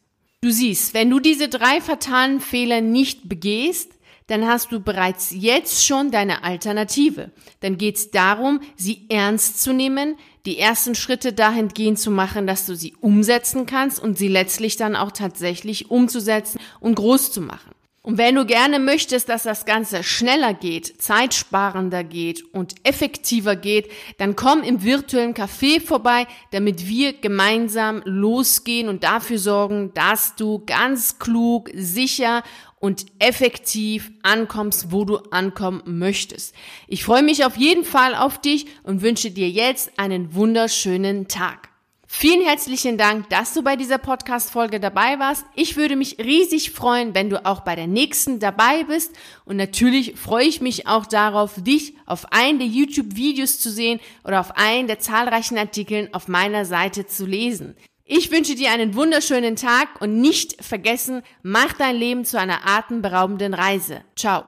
Du 0.43 0.51
siehst, 0.51 0.95
wenn 0.95 1.11
du 1.11 1.21
diese 1.21 1.49
drei 1.49 1.81
fatalen 1.81 2.41
Fehler 2.41 2.81
nicht 2.81 3.29
begehst, 3.29 3.93
dann 4.27 4.47
hast 4.47 4.71
du 4.71 4.81
bereits 4.81 5.33
jetzt 5.33 5.85
schon 5.85 6.13
deine 6.13 6.45
Alternative. 6.45 7.33
Dann 7.61 7.79
geht 7.79 7.97
es 7.97 8.11
darum, 8.11 8.61
sie 8.77 9.07
ernst 9.09 9.61
zu 9.61 9.73
nehmen, 9.73 10.17
die 10.47 10.57
ersten 10.57 10.95
Schritte 10.95 11.33
dahingehend 11.33 11.99
zu 11.99 12.11
machen, 12.11 12.47
dass 12.47 12.65
du 12.65 12.77
sie 12.77 12.95
umsetzen 13.01 13.67
kannst 13.67 14.01
und 14.01 14.17
sie 14.17 14.29
letztlich 14.29 14.77
dann 14.77 14.95
auch 14.95 15.11
tatsächlich 15.11 15.91
umzusetzen 15.91 16.61
und 16.79 16.95
groß 16.95 17.33
zu 17.33 17.41
machen. 17.41 17.70
Und 18.03 18.17
wenn 18.17 18.35
du 18.35 18.47
gerne 18.47 18.79
möchtest, 18.79 19.29
dass 19.29 19.43
das 19.43 19.67
Ganze 19.67 20.03
schneller 20.03 20.55
geht, 20.55 21.03
zeitsparender 21.03 22.03
geht 22.03 22.43
und 22.55 22.75
effektiver 22.83 23.57
geht, 23.57 23.91
dann 24.17 24.37
komm 24.37 24.63
im 24.63 24.83
virtuellen 24.83 25.35
Café 25.35 25.83
vorbei, 25.85 26.27
damit 26.51 26.87
wir 26.89 27.13
gemeinsam 27.13 28.01
losgehen 28.07 28.89
und 28.89 29.05
dafür 29.05 29.39
sorgen, 29.39 29.93
dass 29.93 30.35
du 30.35 30.63
ganz 30.65 31.19
klug, 31.19 31.71
sicher 31.75 32.43
und 32.79 33.05
effektiv 33.19 34.11
ankommst, 34.23 34.91
wo 34.93 35.05
du 35.05 35.19
ankommen 35.31 35.83
möchtest. 35.85 36.55
Ich 36.89 37.05
freue 37.05 37.23
mich 37.23 37.45
auf 37.45 37.59
jeden 37.59 37.85
Fall 37.85 38.15
auf 38.15 38.41
dich 38.41 38.67
und 38.83 39.03
wünsche 39.03 39.31
dir 39.31 39.51
jetzt 39.51 39.99
einen 39.99 40.35
wunderschönen 40.35 41.29
Tag. 41.29 41.70
Vielen 42.13 42.43
herzlichen 42.43 42.99
Dank, 42.99 43.31
dass 43.31 43.55
du 43.55 43.63
bei 43.63 43.77
dieser 43.77 43.97
Podcast-Folge 43.97 44.81
dabei 44.81 45.21
warst. 45.21 45.45
Ich 45.55 45.77
würde 45.77 45.95
mich 45.95 46.19
riesig 46.19 46.73
freuen, 46.73 47.15
wenn 47.15 47.31
du 47.31 47.47
auch 47.47 47.61
bei 47.61 47.77
der 47.77 47.87
nächsten 47.87 48.41
dabei 48.41 48.83
bist. 48.83 49.17
Und 49.45 49.57
natürlich 49.57 50.17
freue 50.17 50.45
ich 50.45 50.61
mich 50.61 50.89
auch 50.89 51.07
darauf, 51.07 51.63
dich 51.63 51.95
auf 52.07 52.33
einen 52.33 52.59
der 52.59 52.67
YouTube-Videos 52.67 53.61
zu 53.61 53.71
sehen 53.71 54.01
oder 54.25 54.41
auf 54.41 54.57
einen 54.57 54.89
der 54.89 54.99
zahlreichen 54.99 55.57
Artikeln 55.57 56.13
auf 56.13 56.27
meiner 56.27 56.65
Seite 56.65 57.07
zu 57.07 57.27
lesen. 57.27 57.77
Ich 58.05 58.33
wünsche 58.33 58.57
dir 58.57 58.73
einen 58.73 58.97
wunderschönen 58.97 59.55
Tag 59.55 60.01
und 60.01 60.21
nicht 60.21 60.63
vergessen, 60.63 61.23
mach 61.45 61.75
dein 61.75 61.95
Leben 61.95 62.25
zu 62.25 62.41
einer 62.41 62.69
atemberaubenden 62.69 63.55
Reise. 63.55 64.03
Ciao. 64.17 64.39